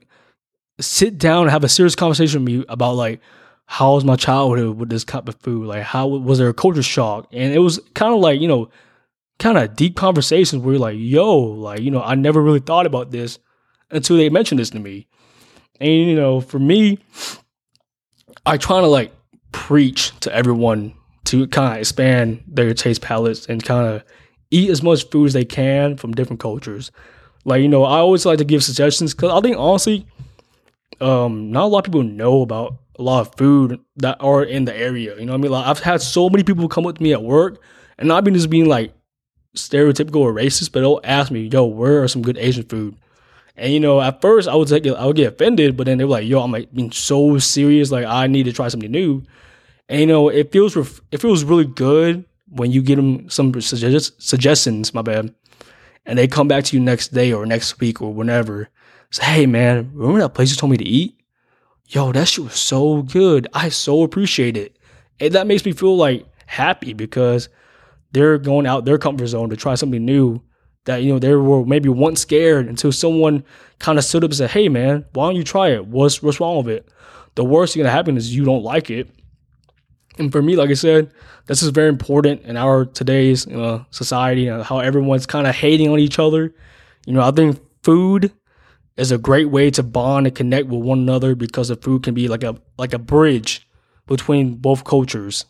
sit 0.79 1.17
down 1.17 1.43
and 1.43 1.51
have 1.51 1.63
a 1.63 1.69
serious 1.69 1.95
conversation 1.95 2.43
with 2.43 2.53
me 2.53 2.65
about 2.69 2.95
like 2.95 3.19
how 3.67 3.95
was 3.95 4.05
my 4.05 4.15
childhood 4.15 4.77
with 4.77 4.89
this 4.89 5.03
type 5.03 5.27
of 5.27 5.35
food? 5.41 5.67
Like, 5.67 5.83
how 5.83 6.07
was 6.07 6.39
there 6.39 6.47
a 6.47 6.53
culture 6.53 6.81
shock? 6.81 7.27
And 7.33 7.53
it 7.53 7.59
was 7.59 7.79
kind 7.93 8.13
of 8.13 8.21
like, 8.21 8.39
you 8.39 8.47
know, 8.47 8.69
kind 9.39 9.57
of 9.57 9.75
deep 9.75 9.95
conversations 9.95 10.61
where 10.61 10.73
you're 10.73 10.81
like, 10.81 10.97
yo, 10.97 11.37
like, 11.37 11.81
you 11.81 11.91
know, 11.91 12.01
I 12.01 12.15
never 12.15 12.41
really 12.41 12.59
thought 12.59 12.85
about 12.85 13.11
this 13.11 13.39
until 13.91 14.17
they 14.17 14.29
mentioned 14.29 14.59
this 14.59 14.71
to 14.71 14.79
me. 14.79 15.07
And, 15.79 15.91
you 15.91 16.15
know, 16.15 16.41
for 16.41 16.59
me, 16.59 16.99
I 18.45 18.57
try 18.57 18.81
to 18.81 18.87
like 18.87 19.13
preach 19.51 20.17
to 20.21 20.33
everyone 20.33 20.93
to 21.25 21.47
kind 21.47 21.73
of 21.73 21.79
expand 21.79 22.43
their 22.47 22.73
taste 22.73 23.01
palates 23.01 23.45
and 23.47 23.63
kind 23.63 23.87
of 23.87 24.03
eat 24.49 24.69
as 24.69 24.81
much 24.81 25.09
food 25.09 25.27
as 25.27 25.33
they 25.33 25.45
can 25.45 25.97
from 25.97 26.13
different 26.13 26.39
cultures. 26.39 26.91
Like, 27.45 27.61
you 27.61 27.67
know, 27.67 27.83
I 27.83 27.97
always 27.97 28.25
like 28.25 28.39
to 28.39 28.45
give 28.45 28.63
suggestions 28.63 29.13
because 29.13 29.31
I 29.31 29.41
think 29.41 29.57
honestly, 29.57 30.07
um, 30.99 31.51
not 31.51 31.65
a 31.65 31.67
lot 31.67 31.79
of 31.79 31.85
people 31.85 32.03
know 32.03 32.41
about 32.41 32.77
a 32.97 33.03
lot 33.03 33.21
of 33.21 33.35
food 33.35 33.79
that 33.97 34.17
are 34.19 34.43
in 34.43 34.65
the 34.65 34.75
area. 34.75 35.17
You 35.19 35.25
know 35.25 35.33
I 35.33 35.37
mean? 35.37 35.51
Like 35.51 35.67
I've 35.67 35.79
had 35.79 36.01
so 36.01 36.29
many 36.29 36.43
people 36.43 36.67
come 36.67 36.87
up 36.87 36.97
to 36.97 37.03
me 37.03 37.13
at 37.13 37.21
work 37.21 37.61
and 37.97 38.11
I've 38.11 38.23
been 38.23 38.33
just 38.33 38.49
being 38.49 38.65
like 38.65 38.93
stereotypical 39.57 40.17
or 40.21 40.33
racist, 40.33 40.71
but 40.71 40.81
they'll 40.81 41.01
ask 41.03 41.31
me, 41.31 41.47
yo, 41.47 41.65
where 41.65 42.03
are 42.03 42.07
some 42.07 42.21
good 42.21 42.37
Asian 42.37 42.63
food? 42.63 42.95
And 43.55 43.73
you 43.73 43.79
know, 43.79 43.99
at 44.01 44.21
first 44.21 44.47
I 44.47 44.55
would 44.55 44.67
take 44.67 44.85
I 44.87 45.05
would 45.05 45.15
get 45.15 45.33
offended, 45.33 45.75
but 45.75 45.85
then 45.85 45.97
they 45.97 46.03
were 46.03 46.11
like, 46.11 46.27
yo, 46.27 46.41
I'm 46.41 46.51
like 46.51 46.73
being 46.73 46.91
so 46.91 47.37
serious, 47.39 47.91
like 47.91 48.05
I 48.05 48.27
need 48.27 48.43
to 48.43 48.53
try 48.53 48.67
something 48.67 48.91
new. 48.91 49.23
And 49.89 50.01
you 50.01 50.05
know, 50.07 50.29
it 50.29 50.51
feels 50.51 50.75
it 51.11 51.17
feels 51.19 51.43
really 51.43 51.65
good 51.65 52.25
when 52.49 52.71
you 52.71 52.81
get 52.81 52.95
them 52.95 53.29
some 53.29 53.59
suggest- 53.61 54.21
suggestions, 54.21 54.93
my 54.93 55.01
bad, 55.01 55.33
and 56.05 56.17
they 56.17 56.27
come 56.27 56.47
back 56.47 56.63
to 56.65 56.77
you 56.77 56.83
next 56.83 57.13
day 57.13 57.33
or 57.33 57.45
next 57.45 57.79
week 57.79 58.01
or 58.01 58.13
whenever. 58.13 58.69
Say, 59.09 59.23
hey 59.23 59.45
man, 59.45 59.91
remember 59.93 60.19
that 60.19 60.33
place 60.33 60.51
you 60.51 60.57
told 60.57 60.71
me 60.71 60.77
to 60.77 60.85
eat? 60.85 61.17
yo, 61.87 62.11
that 62.11 62.27
shit 62.27 62.43
was 62.43 62.55
so 62.55 63.01
good. 63.01 63.47
I 63.53 63.69
so 63.69 64.03
appreciate 64.03 64.57
it. 64.57 64.77
And 65.19 65.33
that 65.33 65.47
makes 65.47 65.65
me 65.65 65.71
feel 65.71 65.95
like 65.95 66.25
happy 66.45 66.93
because 66.93 67.49
they're 68.11 68.37
going 68.37 68.65
out 68.65 68.85
their 68.85 68.97
comfort 68.97 69.27
zone 69.27 69.49
to 69.49 69.55
try 69.55 69.75
something 69.75 70.03
new 70.03 70.41
that, 70.85 71.03
you 71.03 71.11
know, 71.11 71.19
they 71.19 71.33
were 71.35 71.65
maybe 71.65 71.89
once 71.89 72.21
scared 72.21 72.67
until 72.67 72.91
someone 72.91 73.43
kind 73.79 73.97
of 73.97 74.05
stood 74.05 74.23
up 74.23 74.29
and 74.29 74.37
said, 74.37 74.49
hey, 74.49 74.69
man, 74.69 75.05
why 75.13 75.27
don't 75.27 75.35
you 75.35 75.43
try 75.43 75.69
it? 75.69 75.85
What's, 75.85 76.23
what's 76.23 76.39
wrong 76.39 76.57
with 76.63 76.69
it? 76.69 76.89
The 77.35 77.43
worst 77.43 77.73
thing 77.73 77.83
that 77.83 77.91
happen 77.91 78.17
is 78.17 78.33
you 78.33 78.45
don't 78.45 78.63
like 78.63 78.89
it. 78.89 79.09
And 80.17 80.31
for 80.31 80.41
me, 80.41 80.55
like 80.55 80.69
I 80.69 80.73
said, 80.73 81.11
this 81.45 81.61
is 81.61 81.69
very 81.69 81.89
important 81.89 82.41
in 82.43 82.57
our 82.57 82.85
today's 82.85 83.45
you 83.45 83.57
know, 83.57 83.85
society, 83.91 84.43
you 84.43 84.49
know, 84.49 84.63
how 84.63 84.79
everyone's 84.79 85.25
kind 85.25 85.45
of 85.45 85.53
hating 85.53 85.89
on 85.89 85.99
each 85.99 86.19
other. 86.19 86.53
You 87.05 87.13
know, 87.13 87.21
I 87.21 87.31
think 87.31 87.59
food 87.83 88.31
is 88.97 89.11
a 89.11 89.17
great 89.17 89.49
way 89.49 89.69
to 89.71 89.83
bond 89.83 90.27
and 90.27 90.35
connect 90.35 90.67
with 90.67 90.81
one 90.81 90.99
another 90.99 91.35
because 91.35 91.67
the 91.67 91.75
food 91.75 92.03
can 92.03 92.13
be 92.13 92.27
like 92.27 92.43
a 92.43 92.55
like 92.77 92.93
a 92.93 92.99
bridge 92.99 93.67
between 94.07 94.55
both 94.55 94.83
cultures. 94.83 95.45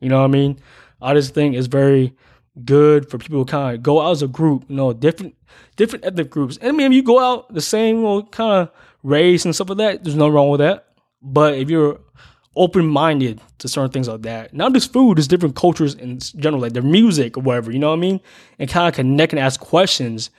You 0.00 0.08
know 0.08 0.20
what 0.20 0.26
I 0.26 0.28
mean? 0.28 0.60
I 1.04 1.14
just 1.14 1.34
think 1.34 1.54
it's 1.54 1.66
very 1.66 2.14
good 2.64 3.10
for 3.10 3.18
people 3.18 3.44
to 3.44 3.50
kind 3.50 3.76
of 3.76 3.82
go 3.82 4.00
out 4.00 4.12
as 4.12 4.22
a 4.22 4.28
group, 4.28 4.64
you 4.68 4.76
know, 4.76 4.92
different 4.92 5.34
different 5.76 6.04
ethnic 6.04 6.30
groups. 6.30 6.56
And 6.56 6.68
I 6.68 6.72
mean, 6.72 6.86
if 6.90 6.96
you 6.96 7.02
go 7.02 7.18
out 7.18 7.52
the 7.52 7.60
same 7.60 7.96
you 7.96 8.02
know, 8.02 8.22
kind 8.22 8.62
of 8.62 8.70
race 9.02 9.44
and 9.44 9.54
stuff 9.54 9.68
like 9.68 9.78
that, 9.78 10.04
there's 10.04 10.16
nothing 10.16 10.32
wrong 10.32 10.50
with 10.50 10.60
that. 10.60 10.86
But 11.22 11.54
if 11.54 11.70
you're 11.70 12.00
open 12.56 12.86
minded 12.86 13.40
to 13.58 13.68
certain 13.68 13.90
things 13.90 14.08
like 14.08 14.22
that, 14.22 14.54
not 14.54 14.72
just 14.72 14.92
food, 14.92 15.16
just 15.16 15.30
different 15.30 15.56
cultures 15.56 15.94
in 15.94 16.20
general, 16.20 16.62
like 16.62 16.72
their 16.72 16.82
music 16.82 17.36
or 17.36 17.40
whatever, 17.40 17.70
you 17.70 17.78
know 17.78 17.90
what 17.90 17.98
I 17.98 18.00
mean? 18.00 18.20
And 18.58 18.70
kind 18.70 18.88
of 18.88 18.94
connect 18.94 19.32
and 19.32 19.40
ask 19.40 19.60
questions. 19.60 20.30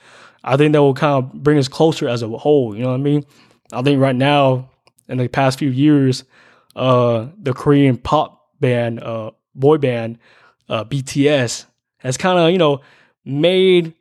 I 0.42 0.56
think 0.56 0.72
that 0.72 0.82
will 0.82 0.94
kind 0.94 1.24
of 1.24 1.32
bring 1.32 1.58
us 1.58 1.68
closer 1.68 2.08
as 2.08 2.22
a 2.22 2.28
whole, 2.28 2.74
you 2.74 2.82
know 2.82 2.90
what 2.90 3.00
I 3.00 3.02
mean? 3.02 3.24
I 3.72 3.82
think 3.82 4.00
right 4.00 4.16
now, 4.16 4.70
in 5.08 5.18
the 5.18 5.28
past 5.28 5.58
few 5.58 5.70
years, 5.70 6.24
uh, 6.74 7.26
the 7.40 7.52
Korean 7.52 7.96
pop 7.96 8.50
band, 8.60 9.02
uh, 9.02 9.32
boy 9.54 9.78
band, 9.78 10.18
uh, 10.68 10.84
BTS, 10.84 11.66
has 11.98 12.16
kind 12.16 12.38
of, 12.38 12.50
you 12.50 12.58
know, 12.58 12.80
made 13.24 13.94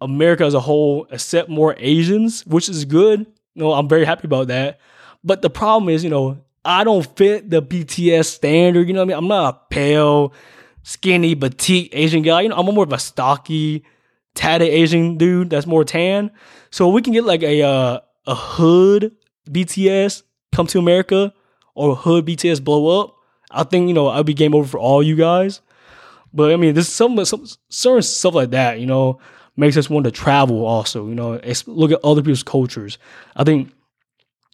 America 0.00 0.44
as 0.44 0.54
a 0.54 0.60
whole 0.60 1.06
accept 1.10 1.48
more 1.48 1.74
Asians, 1.78 2.44
which 2.46 2.68
is 2.68 2.84
good. 2.84 3.20
You 3.54 3.62
know, 3.62 3.72
I'm 3.72 3.88
very 3.88 4.04
happy 4.04 4.26
about 4.26 4.48
that. 4.48 4.80
But 5.24 5.42
the 5.42 5.50
problem 5.50 5.88
is, 5.88 6.02
you 6.02 6.10
know, 6.10 6.38
I 6.64 6.84
don't 6.84 7.06
fit 7.16 7.50
the 7.50 7.62
BTS 7.62 8.26
standard. 8.26 8.86
You 8.86 8.94
know 8.94 9.00
what 9.00 9.04
I 9.04 9.08
mean? 9.08 9.16
I'm 9.18 9.28
not 9.28 9.54
a 9.54 9.74
pale, 9.74 10.32
skinny, 10.82 11.34
petite 11.34 11.90
Asian 11.92 12.22
guy. 12.22 12.42
You 12.42 12.48
know, 12.48 12.56
I'm 12.56 12.66
more 12.66 12.84
of 12.84 12.92
a 12.92 12.98
stocky, 12.98 13.84
tatted 14.34 14.68
Asian 14.68 15.16
dude 15.18 15.50
that's 15.50 15.66
more 15.66 15.84
tan. 15.84 16.30
So 16.70 16.88
we 16.88 17.02
can 17.02 17.12
get 17.12 17.24
like 17.24 17.42
a 17.42 17.62
uh, 17.62 18.00
a 18.26 18.34
hood 18.34 19.12
BTS 19.50 20.22
come 20.52 20.66
to 20.68 20.78
America 20.78 21.34
or 21.74 21.96
hood 21.96 22.26
BTS 22.26 22.62
blow 22.62 23.00
up. 23.00 23.16
I 23.50 23.64
think 23.64 23.88
you 23.88 23.94
know 23.94 24.08
I'll 24.08 24.24
be 24.24 24.34
game 24.34 24.54
over 24.54 24.66
for 24.66 24.78
all 24.78 25.02
you 25.02 25.16
guys. 25.16 25.60
But 26.32 26.52
I 26.52 26.56
mean, 26.56 26.74
there's 26.74 26.88
some, 26.88 27.22
some 27.24 27.46
certain 27.68 28.02
stuff 28.02 28.34
like 28.34 28.50
that. 28.50 28.80
You 28.80 28.86
know, 28.86 29.20
makes 29.56 29.76
us 29.76 29.90
want 29.90 30.04
to 30.04 30.10
travel. 30.10 30.64
Also, 30.64 31.08
you 31.08 31.14
know, 31.14 31.40
look 31.66 31.92
at 31.92 32.00
other 32.04 32.22
people's 32.22 32.42
cultures. 32.42 32.98
I 33.36 33.44
think 33.44 33.72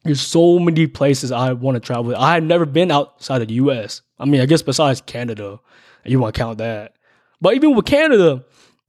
there's 0.04 0.20
so 0.20 0.58
many 0.58 0.86
places 0.86 1.32
I 1.32 1.52
want 1.52 1.76
to 1.76 1.80
travel. 1.80 2.14
I 2.16 2.34
had 2.34 2.44
never 2.44 2.66
been 2.66 2.90
outside 2.90 3.42
of 3.42 3.48
the 3.48 3.54
U.S. 3.54 4.02
I 4.18 4.24
mean, 4.24 4.40
I 4.40 4.46
guess 4.46 4.62
besides 4.62 5.00
Canada, 5.00 5.60
you 6.04 6.18
want 6.18 6.34
to 6.34 6.38
count 6.38 6.58
that. 6.58 6.94
But 7.40 7.54
even 7.54 7.74
with 7.74 7.86
Canada, 7.86 8.44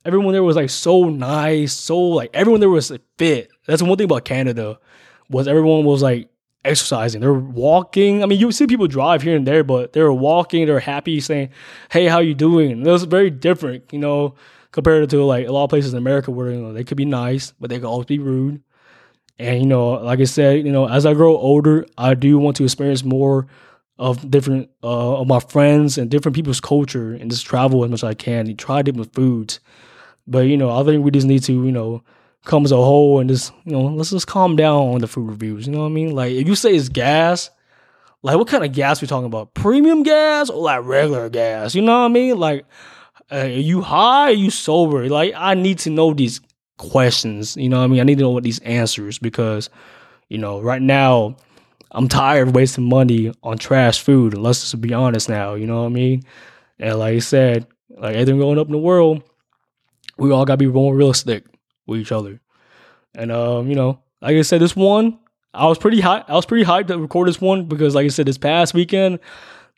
everyone 0.05 0.33
there 0.33 0.43
was 0.43 0.55
like 0.55 0.69
so 0.69 1.09
nice, 1.09 1.73
so 1.73 1.99
like 1.99 2.31
everyone 2.33 2.59
there 2.59 2.69
was 2.69 2.91
fit. 3.17 3.49
That's 3.67 3.81
one 3.81 3.97
thing 3.97 4.05
about 4.05 4.25
Canada 4.25 4.79
was 5.29 5.47
everyone 5.47 5.85
was 5.85 6.01
like 6.01 6.29
exercising. 6.65 7.21
They're 7.21 7.33
walking. 7.33 8.23
I 8.23 8.25
mean, 8.25 8.39
you 8.39 8.51
see 8.51 8.67
people 8.67 8.87
drive 8.87 9.21
here 9.21 9.35
and 9.35 9.47
there, 9.47 9.63
but 9.63 9.93
they're 9.93 10.11
walking. 10.11 10.65
They're 10.65 10.79
happy, 10.79 11.19
saying, 11.19 11.49
"Hey, 11.91 12.07
how 12.07 12.19
you 12.19 12.33
doing?" 12.33 12.85
It 12.85 12.89
was 12.89 13.03
very 13.03 13.29
different, 13.29 13.85
you 13.91 13.99
know, 13.99 14.35
compared 14.71 15.09
to 15.09 15.23
like 15.23 15.47
a 15.47 15.51
lot 15.51 15.65
of 15.65 15.69
places 15.69 15.93
in 15.93 15.97
America 15.97 16.31
where 16.31 16.51
you 16.51 16.61
know 16.61 16.73
they 16.73 16.83
could 16.83 16.97
be 16.97 17.05
nice, 17.05 17.53
but 17.59 17.69
they 17.69 17.77
could 17.77 17.87
always 17.87 18.05
be 18.05 18.19
rude. 18.19 18.61
And 19.37 19.61
you 19.61 19.67
know, 19.67 19.91
like 19.91 20.19
I 20.19 20.25
said, 20.25 20.65
you 20.65 20.71
know, 20.71 20.87
as 20.87 21.05
I 21.05 21.13
grow 21.13 21.37
older, 21.37 21.85
I 21.97 22.13
do 22.13 22.37
want 22.37 22.57
to 22.57 22.63
experience 22.65 23.03
more 23.03 23.47
of 23.97 24.29
different 24.29 24.69
uh, 24.83 25.19
of 25.19 25.27
my 25.27 25.39
friends 25.39 25.97
and 25.97 26.09
different 26.09 26.35
people's 26.35 26.61
culture 26.61 27.13
and 27.13 27.29
just 27.31 27.45
travel 27.45 27.83
as 27.83 27.89
much 27.91 27.99
as 27.99 28.03
I 28.03 28.13
can 28.13 28.47
and 28.47 28.57
try 28.57 28.81
different 28.81 29.13
foods. 29.13 29.59
But 30.27 30.41
you 30.47 30.57
know, 30.57 30.69
I 30.71 30.83
think 30.83 31.03
we 31.03 31.11
just 31.11 31.27
need 31.27 31.43
to, 31.43 31.53
you 31.53 31.71
know, 31.71 32.03
come 32.45 32.65
as 32.65 32.71
a 32.71 32.77
whole 32.77 33.19
and 33.19 33.29
just, 33.29 33.53
you 33.65 33.73
know, 33.73 33.85
let's 33.87 34.11
just 34.11 34.27
calm 34.27 34.55
down 34.55 34.93
on 34.93 35.01
the 35.01 35.07
food 35.07 35.29
reviews. 35.29 35.67
You 35.67 35.73
know 35.73 35.79
what 35.79 35.87
I 35.87 35.89
mean? 35.89 36.15
Like 36.15 36.31
if 36.31 36.47
you 36.47 36.55
say 36.55 36.75
it's 36.75 36.89
gas, 36.89 37.49
like 38.21 38.37
what 38.37 38.47
kind 38.47 38.65
of 38.65 38.73
gas 38.73 39.01
we 39.01 39.07
talking 39.07 39.25
about? 39.25 39.53
Premium 39.53 40.03
gas 40.03 40.49
or 40.49 40.61
like 40.61 40.83
regular 40.83 41.29
gas? 41.29 41.75
You 41.75 41.81
know 41.81 41.99
what 41.99 42.05
I 42.05 42.09
mean? 42.09 42.37
Like 42.37 42.65
uh, 43.31 43.35
are 43.35 43.47
you 43.47 43.81
high? 43.81 44.29
Are 44.29 44.33
you 44.33 44.49
sober? 44.49 45.07
Like 45.09 45.33
I 45.35 45.53
need 45.53 45.79
to 45.79 45.89
know 45.89 46.13
these 46.13 46.41
questions. 46.77 47.55
You 47.57 47.69
know 47.69 47.79
what 47.79 47.85
I 47.85 47.87
mean? 47.87 47.99
I 47.99 48.03
need 48.03 48.17
to 48.17 48.23
know 48.23 48.31
what 48.31 48.43
these 48.43 48.59
answers 48.59 49.19
because, 49.19 49.69
you 50.29 50.37
know, 50.37 50.61
right 50.61 50.81
now 50.81 51.35
I'm 51.91 52.07
tired 52.07 52.47
of 52.47 52.55
wasting 52.55 52.85
money 52.87 53.33
on 53.43 53.57
trash 53.57 54.01
food. 54.01 54.37
Let's 54.37 54.61
just 54.61 54.81
be 54.81 54.93
honest 54.93 55.29
now. 55.29 55.55
You 55.55 55.67
know 55.67 55.81
what 55.81 55.87
I 55.87 55.89
mean? 55.89 56.23
And 56.79 56.99
like 56.99 57.15
I 57.15 57.19
said, 57.19 57.67
like 57.89 58.15
everything 58.15 58.39
going 58.39 58.57
up 58.57 58.67
in 58.67 58.71
the 58.71 58.77
world, 58.77 59.23
we 60.17 60.31
all 60.31 60.45
gotta 60.45 60.57
be 60.57 60.67
more 60.67 60.95
realistic 60.95 61.45
with 61.89 61.99
each 61.99 62.11
other. 62.11 62.39
And 63.15 63.31
um, 63.31 63.67
you 63.67 63.75
know, 63.75 63.99
like 64.21 64.35
I 64.35 64.41
said, 64.43 64.61
this 64.61 64.75
one 64.75 65.19
I 65.53 65.65
was 65.65 65.77
pretty 65.77 66.01
high. 66.01 66.23
I 66.27 66.33
was 66.33 66.45
pretty 66.45 66.65
hyped 66.65 66.87
to 66.87 66.97
record 66.97 67.27
this 67.27 67.41
one 67.41 67.65
because, 67.65 67.95
like 67.95 68.05
I 68.05 68.09
said, 68.09 68.27
this 68.27 68.37
past 68.37 68.73
weekend, 68.73 69.19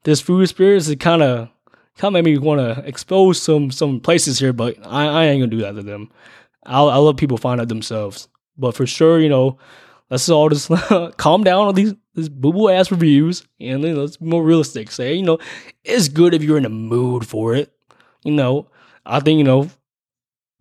this 0.03 0.21
food 0.21 0.41
experience 0.41 0.87
it 0.89 0.99
kind 0.99 1.23
of 1.23 1.49
kind 1.97 2.15
of 2.15 2.23
made 2.23 2.25
me 2.25 2.37
want 2.37 2.59
to 2.59 2.85
expose 2.85 3.41
some 3.41 3.71
some 3.71 3.99
places 3.99 4.39
here, 4.39 4.53
but 4.53 4.77
I, 4.85 5.07
I 5.07 5.25
ain't 5.25 5.41
gonna 5.41 5.51
do 5.51 5.61
that 5.61 5.75
to 5.75 5.83
them. 5.83 6.11
I'll, 6.65 6.89
I'll 6.89 7.03
let 7.03 7.17
people 7.17 7.37
find 7.37 7.59
out 7.61 7.69
themselves. 7.69 8.27
But 8.57 8.75
for 8.75 8.85
sure, 8.85 9.19
you 9.19 9.29
know, 9.29 9.57
let's 10.09 10.29
all 10.29 10.49
just 10.49 10.69
calm 11.17 11.43
down 11.43 11.67
on 11.67 11.75
these 11.75 11.93
these 12.15 12.29
boo 12.29 12.51
boo 12.51 12.69
ass 12.69 12.91
reviews 12.91 13.47
and 13.59 13.83
then 13.83 13.95
let's 13.95 14.17
be 14.17 14.25
more 14.25 14.43
realistic. 14.43 14.91
Say, 14.91 15.13
you 15.15 15.23
know, 15.23 15.39
it's 15.85 16.09
good 16.09 16.33
if 16.33 16.43
you're 16.43 16.57
in 16.57 16.63
the 16.63 16.69
mood 16.69 17.25
for 17.25 17.55
it. 17.55 17.71
You 18.23 18.33
know, 18.33 18.67
I 19.05 19.21
think 19.21 19.37
you 19.37 19.45
know, 19.45 19.69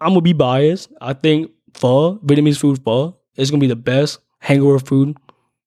I'm 0.00 0.10
gonna 0.10 0.20
be 0.22 0.32
biased. 0.32 0.90
I 1.00 1.12
think 1.12 1.50
pho, 1.74 2.18
Vietnamese 2.24 2.58
food 2.58 2.82
pho, 2.84 3.16
is 3.36 3.50
gonna 3.50 3.60
be 3.60 3.66
the 3.66 3.76
best 3.76 4.18
hangover 4.38 4.78
food. 4.78 5.16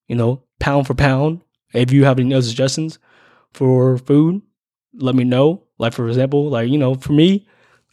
You 0.08 0.16
know, 0.16 0.42
pound 0.60 0.86
for 0.86 0.94
pound. 0.94 1.40
If 1.72 1.92
you 1.92 2.04
have 2.04 2.18
any 2.18 2.34
other 2.34 2.42
suggestions 2.42 2.98
for 3.52 3.98
food, 3.98 4.42
let 4.94 5.14
me 5.14 5.24
know. 5.24 5.62
Like 5.78 5.92
for 5.92 6.08
example, 6.08 6.48
like 6.48 6.68
you 6.68 6.78
know, 6.78 6.94
for 6.94 7.12
me, 7.12 7.46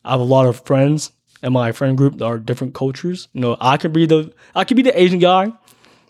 I 0.03 0.11
have 0.11 0.19
a 0.19 0.23
lot 0.23 0.45
of 0.45 0.65
friends 0.65 1.11
in 1.43 1.53
my 1.53 1.71
friend 1.71 1.97
group 1.97 2.17
that 2.17 2.25
are 2.25 2.37
different 2.39 2.73
cultures. 2.73 3.27
You 3.33 3.41
know, 3.41 3.57
I 3.59 3.77
could 3.77 3.93
be 3.93 4.05
the 4.05 4.33
I 4.55 4.63
could 4.63 4.77
be 4.77 4.83
the 4.83 4.99
Asian 4.99 5.19
guy 5.19 5.51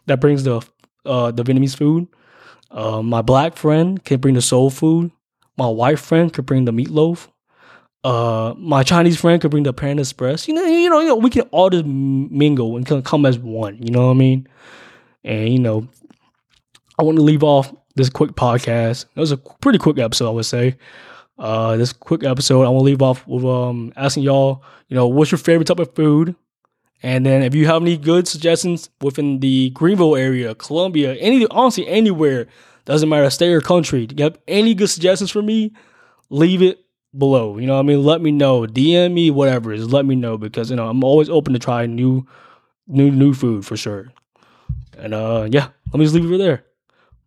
that 0.07 0.19
brings 0.21 0.43
the 0.43 0.61
uh, 1.05 1.31
the 1.31 1.43
Vietnamese 1.43 1.75
food. 1.75 2.07
Uh, 2.69 3.01
my 3.01 3.21
black 3.21 3.57
friend 3.57 4.03
can 4.03 4.19
bring 4.19 4.35
the 4.35 4.41
soul 4.41 4.69
food. 4.69 5.11
My 5.57 5.67
white 5.67 5.99
friend 5.99 6.31
could 6.31 6.45
bring 6.45 6.65
the 6.65 6.71
meatloaf. 6.71 7.27
Uh, 8.03 8.55
my 8.57 8.81
Chinese 8.83 9.19
friend 9.19 9.41
could 9.41 9.51
bring 9.51 9.63
the 9.63 9.73
Panda 9.73 10.01
Express. 10.01 10.47
You 10.47 10.55
know, 10.55 10.65
you 10.65 10.89
know, 10.89 10.99
you 10.99 11.07
know, 11.07 11.15
we 11.15 11.29
can 11.29 11.43
all 11.51 11.69
just 11.69 11.85
mingle 11.85 12.75
and 12.75 13.05
come 13.05 13.25
as 13.25 13.37
one. 13.37 13.77
You 13.81 13.91
know 13.91 14.07
what 14.07 14.13
I 14.13 14.15
mean? 14.15 14.47
And 15.23 15.49
you 15.49 15.59
know, 15.59 15.87
I 16.97 17.03
want 17.03 17.17
to 17.17 17.23
leave 17.23 17.43
off 17.43 17.73
this 17.95 18.09
quick 18.09 18.31
podcast. 18.31 19.05
It 19.15 19.19
was 19.19 19.31
a 19.31 19.37
pretty 19.37 19.77
quick 19.77 19.99
episode, 19.99 20.27
I 20.29 20.31
would 20.31 20.45
say. 20.45 20.77
Uh, 21.37 21.77
this 21.77 21.93
quick 21.93 22.23
episode, 22.23 22.63
I 22.63 22.69
want 22.69 22.81
to 22.81 22.85
leave 22.85 23.01
off 23.01 23.25
with 23.27 23.45
um 23.45 23.93
asking 23.95 24.23
y'all, 24.23 24.63
you 24.87 24.95
know, 24.95 25.07
what's 25.07 25.31
your 25.31 25.39
favorite 25.39 25.65
type 25.65 25.79
of 25.79 25.93
food? 25.95 26.35
And 27.03 27.25
then 27.25 27.41
if 27.41 27.55
you 27.55 27.65
have 27.65 27.81
any 27.81 27.97
good 27.97 28.27
suggestions 28.27 28.89
within 29.01 29.39
the 29.39 29.71
Greenville 29.71 30.15
area, 30.15 30.53
Columbia, 30.53 31.15
any 31.15 31.47
honestly 31.47 31.87
anywhere, 31.87 32.47
doesn't 32.85 33.09
matter 33.09 33.29
state 33.29 33.51
or 33.51 33.61
country, 33.61 34.05
Do 34.05 34.15
you 34.17 34.23
have 34.25 34.37
any 34.47 34.75
good 34.75 34.89
suggestions 34.89 35.31
for 35.31 35.41
me, 35.41 35.73
leave 36.29 36.61
it 36.61 36.80
below. 37.17 37.57
You 37.57 37.67
know 37.67 37.79
I 37.79 37.83
mean? 37.83 38.03
Let 38.03 38.21
me 38.21 38.31
know. 38.31 38.61
DM 38.65 39.13
me, 39.13 39.31
whatever 39.31 39.71
is 39.73 39.91
let 39.91 40.05
me 40.05 40.15
know 40.15 40.37
because 40.37 40.69
you 40.69 40.75
know 40.75 40.87
I'm 40.87 41.03
always 41.03 41.29
open 41.29 41.53
to 41.53 41.59
try 41.59 41.85
new 41.85 42.25
new 42.87 43.11
new 43.11 43.33
food 43.33 43.65
for 43.65 43.77
sure. 43.77 44.11
And 44.97 45.13
uh 45.13 45.47
yeah, 45.49 45.69
let 45.91 45.99
me 45.99 46.05
just 46.05 46.15
leave 46.15 46.31
it 46.31 46.37
there. 46.37 46.65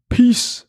Peace. 0.08 0.63